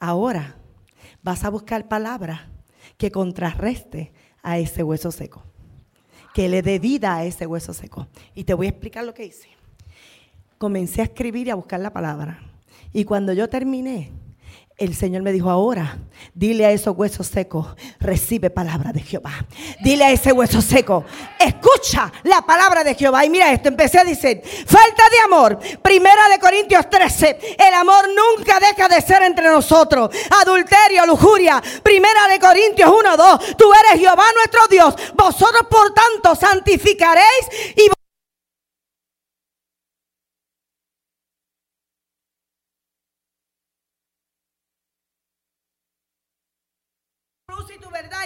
[0.00, 0.56] Ahora
[1.22, 2.50] vas a buscar palabra
[2.96, 5.42] que contrarreste a ese hueso seco,
[6.34, 8.08] que le dé vida a ese hueso seco.
[8.34, 9.48] Y te voy a explicar lo que hice.
[10.58, 12.40] Comencé a escribir y a buscar la palabra.
[12.92, 14.12] Y cuando yo terminé,
[14.76, 15.98] el Señor me dijo, ahora,
[16.34, 17.68] dile a esos huesos secos,
[18.00, 19.32] recibe palabra de Jehová.
[19.80, 21.04] Dile a ese hueso seco,
[21.38, 23.24] escucha la palabra de Jehová.
[23.24, 25.58] Y mira esto, empecé a decir, falta de amor.
[25.80, 30.10] Primera de Corintios 13, el amor nunca deja de ser entre nosotros.
[30.42, 31.62] Adulterio, lujuria.
[31.82, 34.94] Primera de Corintios 1, 2, tú eres Jehová nuestro Dios.
[35.14, 37.93] Vosotros por tanto santificaréis y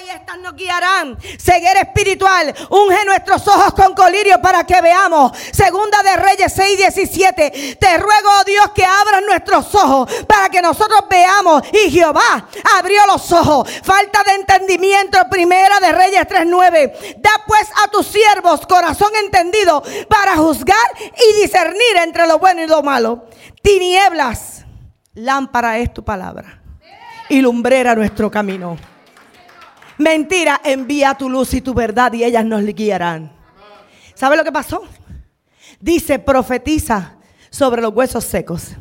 [0.05, 1.19] y estas nos guiarán.
[1.39, 2.55] Ceguera espiritual.
[2.71, 5.37] Unge nuestros ojos con colirio para que veamos.
[5.53, 7.77] Segunda de Reyes 6, 17.
[7.79, 11.63] Te ruego, oh Dios, que abras nuestros ojos para que nosotros veamos.
[11.73, 12.49] Y Jehová
[12.79, 13.71] abrió los ojos.
[13.83, 15.19] Falta de entendimiento.
[15.31, 17.17] Primera de Reyes 3, 9.
[17.19, 22.67] Da pues a tus siervos corazón entendido para juzgar y discernir entre lo bueno y
[22.67, 23.27] lo malo.
[23.63, 24.65] Tinieblas.
[25.15, 26.63] Lámpara es tu palabra
[27.29, 28.79] y lumbrera nuestro camino.
[29.99, 33.33] Mentira, envía tu luz y tu verdad y ellas nos guiarán.
[34.15, 34.83] ¿Sabe lo que pasó?
[35.81, 37.17] Dice, profetiza
[37.51, 38.73] sobre los huesos secos.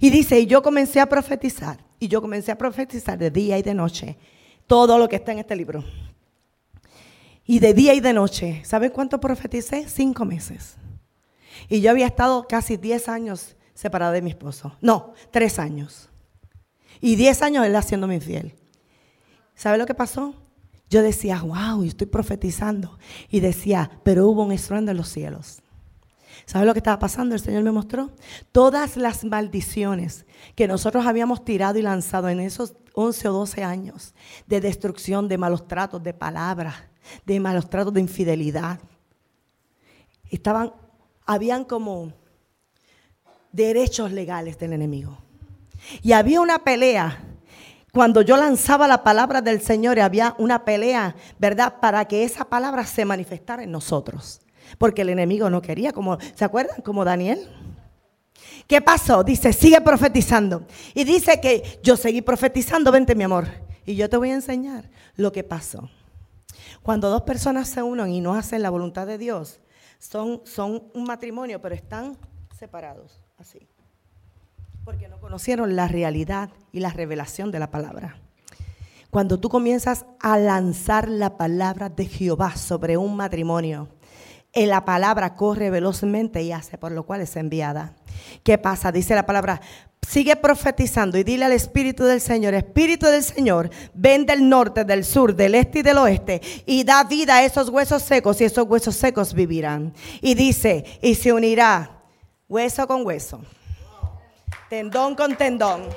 [0.00, 1.78] Y dice, y yo comencé a profetizar.
[1.98, 4.18] Y yo comencé a profetizar de día y de noche.
[4.66, 5.84] Todo lo que está en este libro.
[7.44, 8.62] Y de día y de noche.
[8.64, 9.88] ¿Saben cuánto profeticé?
[9.88, 10.76] Cinco meses.
[11.68, 14.76] Y yo había estado casi diez años separada de mi esposo.
[14.80, 16.08] No, tres años.
[17.00, 18.54] Y diez años él haciéndome infiel.
[19.54, 20.34] ¿Sabe lo que pasó?
[20.88, 22.98] Yo decía, wow, y estoy profetizando.
[23.28, 25.62] Y decía, pero hubo un estruendo en los cielos.
[26.44, 27.34] ¿Sabe lo que estaba pasando?
[27.34, 28.12] El Señor me mostró
[28.52, 34.14] todas las maldiciones que nosotros habíamos tirado y lanzado en esos 11 o 12 años
[34.46, 36.76] de destrucción, de malos tratos, de palabras,
[37.24, 38.78] de malos tratos, de infidelidad.
[40.30, 40.72] Estaban,
[41.24, 42.12] habían como
[43.50, 45.18] derechos legales del enemigo.
[46.02, 47.22] Y había una pelea.
[47.96, 51.80] Cuando yo lanzaba la palabra del Señor, había una pelea, ¿verdad?
[51.80, 54.42] Para que esa palabra se manifestara en nosotros.
[54.76, 56.82] Porque el enemigo no quería, como, ¿se acuerdan?
[56.82, 57.48] Como Daniel.
[58.66, 59.24] ¿Qué pasó?
[59.24, 60.66] Dice, sigue profetizando.
[60.92, 63.48] Y dice que yo seguí profetizando, vente mi amor.
[63.86, 65.88] Y yo te voy a enseñar lo que pasó.
[66.82, 69.58] Cuando dos personas se unen y no hacen la voluntad de Dios,
[69.98, 72.18] son, son un matrimonio, pero están
[72.58, 73.66] separados, así.
[74.86, 78.20] Porque no conocieron la realidad y la revelación de la palabra.
[79.10, 83.88] Cuando tú comienzas a lanzar la palabra de Jehová sobre un matrimonio,
[84.52, 87.96] en la palabra corre velozmente y hace por lo cual es enviada.
[88.44, 88.92] ¿Qué pasa?
[88.92, 89.60] Dice la palabra,
[90.08, 95.04] sigue profetizando y dile al Espíritu del Señor, Espíritu del Señor, ven del norte, del
[95.04, 98.64] sur, del este y del oeste y da vida a esos huesos secos y esos
[98.68, 99.94] huesos secos vivirán.
[100.20, 102.04] Y dice, y se unirá
[102.48, 103.40] hueso con hueso,
[104.68, 105.88] tendón con tendón,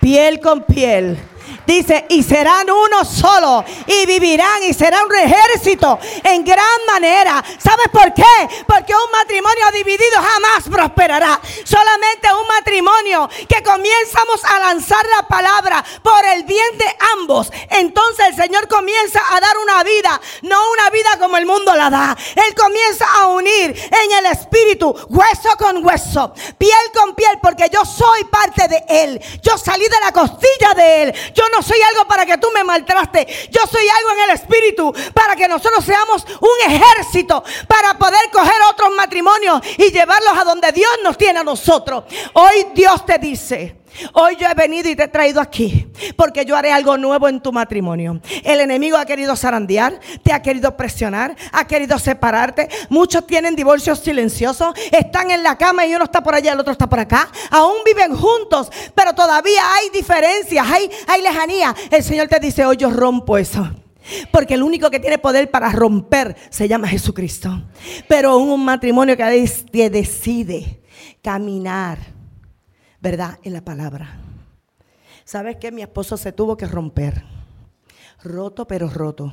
[0.00, 1.18] piel con piel
[1.66, 7.44] Dice, y serán uno solo, y vivirán, y será un ejército en gran manera.
[7.58, 8.64] ¿Sabes por qué?
[8.66, 11.40] Porque un matrimonio dividido jamás prosperará.
[11.64, 17.50] Solamente un matrimonio que comenzamos a lanzar la palabra por el bien de ambos.
[17.70, 21.90] Entonces el Señor comienza a dar una vida, no una vida como el mundo la
[21.90, 22.16] da.
[22.34, 27.84] Él comienza a unir en el espíritu, hueso con hueso, piel con piel, porque yo
[27.84, 29.20] soy parte de Él.
[29.42, 31.14] Yo salí de la costilla de Él.
[31.38, 33.24] Yo no soy algo para que tú me maltraste.
[33.52, 38.60] Yo soy algo en el espíritu para que nosotros seamos un ejército para poder coger
[38.68, 42.02] otros matrimonios y llevarlos a donde Dios nos tiene a nosotros.
[42.32, 43.76] Hoy Dios te dice,
[44.12, 47.40] Hoy yo he venido y te he traído aquí porque yo haré algo nuevo en
[47.40, 48.20] tu matrimonio.
[48.44, 52.68] El enemigo ha querido zarandear, te ha querido presionar, ha querido separarte.
[52.88, 56.72] Muchos tienen divorcios silenciosos, están en la cama y uno está por allá, el otro
[56.72, 57.28] está por acá.
[57.50, 61.74] Aún viven juntos, pero todavía hay diferencias, hay, hay lejanía.
[61.90, 63.68] El Señor te dice, hoy yo rompo eso.
[64.32, 67.62] Porque el único que tiene poder para romper se llama Jesucristo.
[68.08, 70.80] Pero un matrimonio que decide
[71.22, 72.17] caminar
[73.00, 73.38] ¿verdad?
[73.42, 74.18] En la palabra.
[75.24, 75.70] ¿Sabes qué?
[75.72, 77.22] Mi esposo se tuvo que romper.
[78.22, 79.32] Roto, pero roto.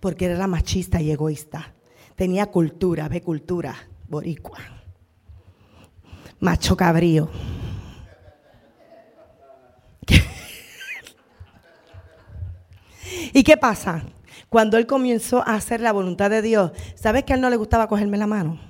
[0.00, 1.74] Porque era machista y egoísta.
[2.14, 3.74] Tenía cultura, ve cultura,
[4.08, 4.58] boricua.
[6.40, 7.28] Macho cabrío.
[13.32, 14.04] ¿Y qué pasa?
[14.48, 17.56] Cuando él comenzó a hacer la voluntad de Dios, ¿sabes que a él no le
[17.56, 18.60] gustaba cogerme la mano?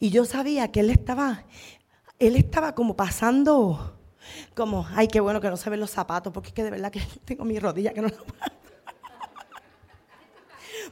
[0.00, 1.44] Y yo sabía que él estaba
[2.26, 3.98] él estaba como pasando,
[4.54, 6.92] como, ay, qué bueno que no se ven los zapatos, porque es que de verdad
[6.92, 8.14] que tengo mi rodilla que no la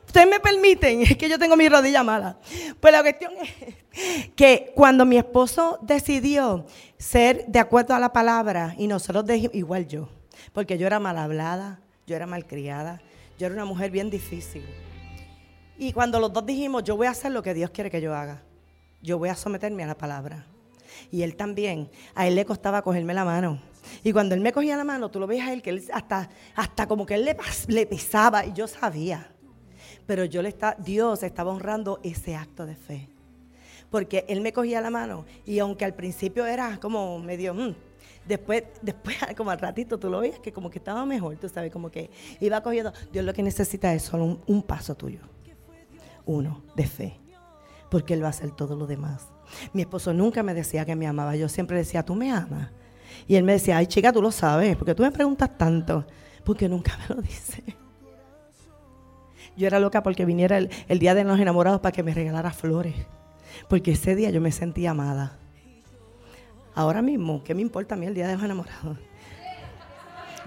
[0.07, 2.36] Ustedes me permiten, es que yo tengo mi rodilla mala.
[2.81, 6.66] Pues la cuestión es que cuando mi esposo decidió
[6.98, 10.09] ser de acuerdo a la palabra y nosotros dijimos, igual yo,
[10.52, 13.01] porque yo era mal hablada, yo era mal criada,
[13.39, 14.65] yo era una mujer bien difícil.
[15.78, 18.15] Y cuando los dos dijimos, yo voy a hacer lo que Dios quiere que yo
[18.15, 18.43] haga,
[19.02, 20.44] yo voy a someterme a la palabra.
[21.11, 21.91] Y él también.
[22.15, 23.61] A él le costaba cogerme la mano.
[24.05, 26.28] Y cuando él me cogía la mano, tú lo veías a él, que él hasta,
[26.55, 27.37] hasta como que él le,
[27.69, 28.45] le pesaba.
[28.47, 29.32] Y yo sabía.
[30.07, 33.09] Pero yo le está, Dios estaba honrando ese acto de fe.
[33.91, 35.24] Porque él me cogía la mano.
[35.45, 37.55] Y aunque al principio era como medio...
[37.55, 37.74] Mm,
[38.27, 41.73] después, después, como al ratito, tú lo veías que como que estaba mejor, tú sabes,
[41.73, 42.11] como que
[42.41, 42.93] iba cogiendo.
[43.12, 45.20] Dios lo que necesita es solo un, un paso tuyo.
[46.27, 47.16] Uno, de fe.
[47.91, 49.27] Porque Él va a hacer todo lo demás.
[49.72, 51.36] Mi esposo nunca me decía que me amaba.
[51.36, 52.70] Yo siempre decía, tú me amas.
[53.27, 56.05] Y él me decía, ay chica, tú lo sabes, porque tú me preguntas tanto,
[56.44, 57.62] porque nunca me lo dice.
[59.56, 62.94] Yo era loca porque viniera el, día de los enamorados para que me regalara flores,
[63.68, 65.39] porque ese día yo me sentía amada.
[66.74, 68.97] Ahora mismo, ¿qué me importa a mí el día de los enamorados?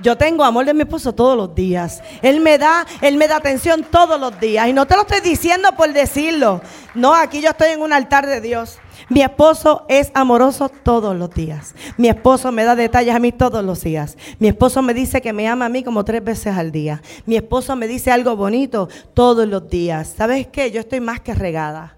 [0.02, 2.02] Yo tengo amor de mi esposo todos los días.
[2.22, 4.68] Él me da, él me da atención todos los días.
[4.68, 6.62] Y no te lo estoy diciendo por decirlo.
[6.96, 8.80] No, aquí yo estoy en un altar de Dios.
[9.10, 11.76] Mi esposo es amoroso todos los días.
[11.98, 14.18] Mi esposo me da detalles a mí todos los días.
[14.40, 17.02] Mi esposo me dice que me ama a mí como tres veces al día.
[17.26, 20.14] Mi esposo me dice algo bonito todos los días.
[20.18, 20.72] ¿Sabes qué?
[20.72, 21.98] Yo estoy más que regada.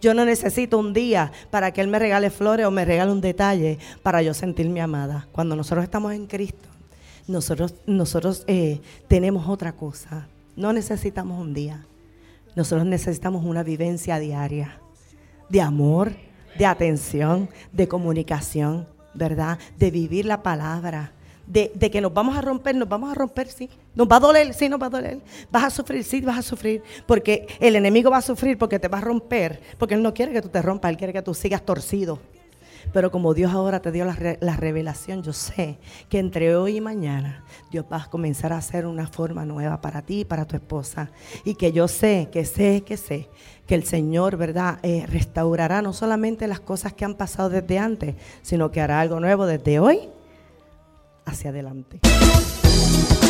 [0.00, 3.20] Yo no necesito un día para que Él me regale flores o me regale un
[3.20, 5.26] detalle para yo sentirme amada.
[5.32, 6.68] Cuando nosotros estamos en Cristo,
[7.26, 10.28] nosotros, nosotros eh, tenemos otra cosa.
[10.56, 11.84] No necesitamos un día.
[12.54, 14.78] Nosotros necesitamos una vivencia diaria
[15.48, 16.12] de amor,
[16.58, 19.58] de atención, de comunicación, ¿verdad?
[19.78, 21.12] De vivir la palabra.
[21.46, 23.68] De, de, que nos vamos a romper, nos vamos a romper, sí.
[23.94, 25.20] Nos va a doler, sí, nos va a doler.
[25.50, 26.82] Vas a sufrir, sí, vas a sufrir.
[27.06, 29.60] Porque el enemigo va a sufrir porque te va a romper.
[29.78, 32.20] Porque él no quiere que tú te rompas, él quiere que tú sigas torcido.
[32.92, 35.78] Pero como Dios ahora te dio la, la, revelación, yo sé
[36.08, 40.02] que entre hoy y mañana Dios va a comenzar a hacer una forma nueva para
[40.02, 41.10] ti y para tu esposa.
[41.44, 43.28] Y que yo sé, que sé, que sé,
[43.66, 48.14] que el Señor, ¿verdad?, eh, restaurará no solamente las cosas que han pasado desde antes,
[48.42, 50.00] sino que hará algo nuevo desde hoy
[51.24, 52.00] hacia adelante.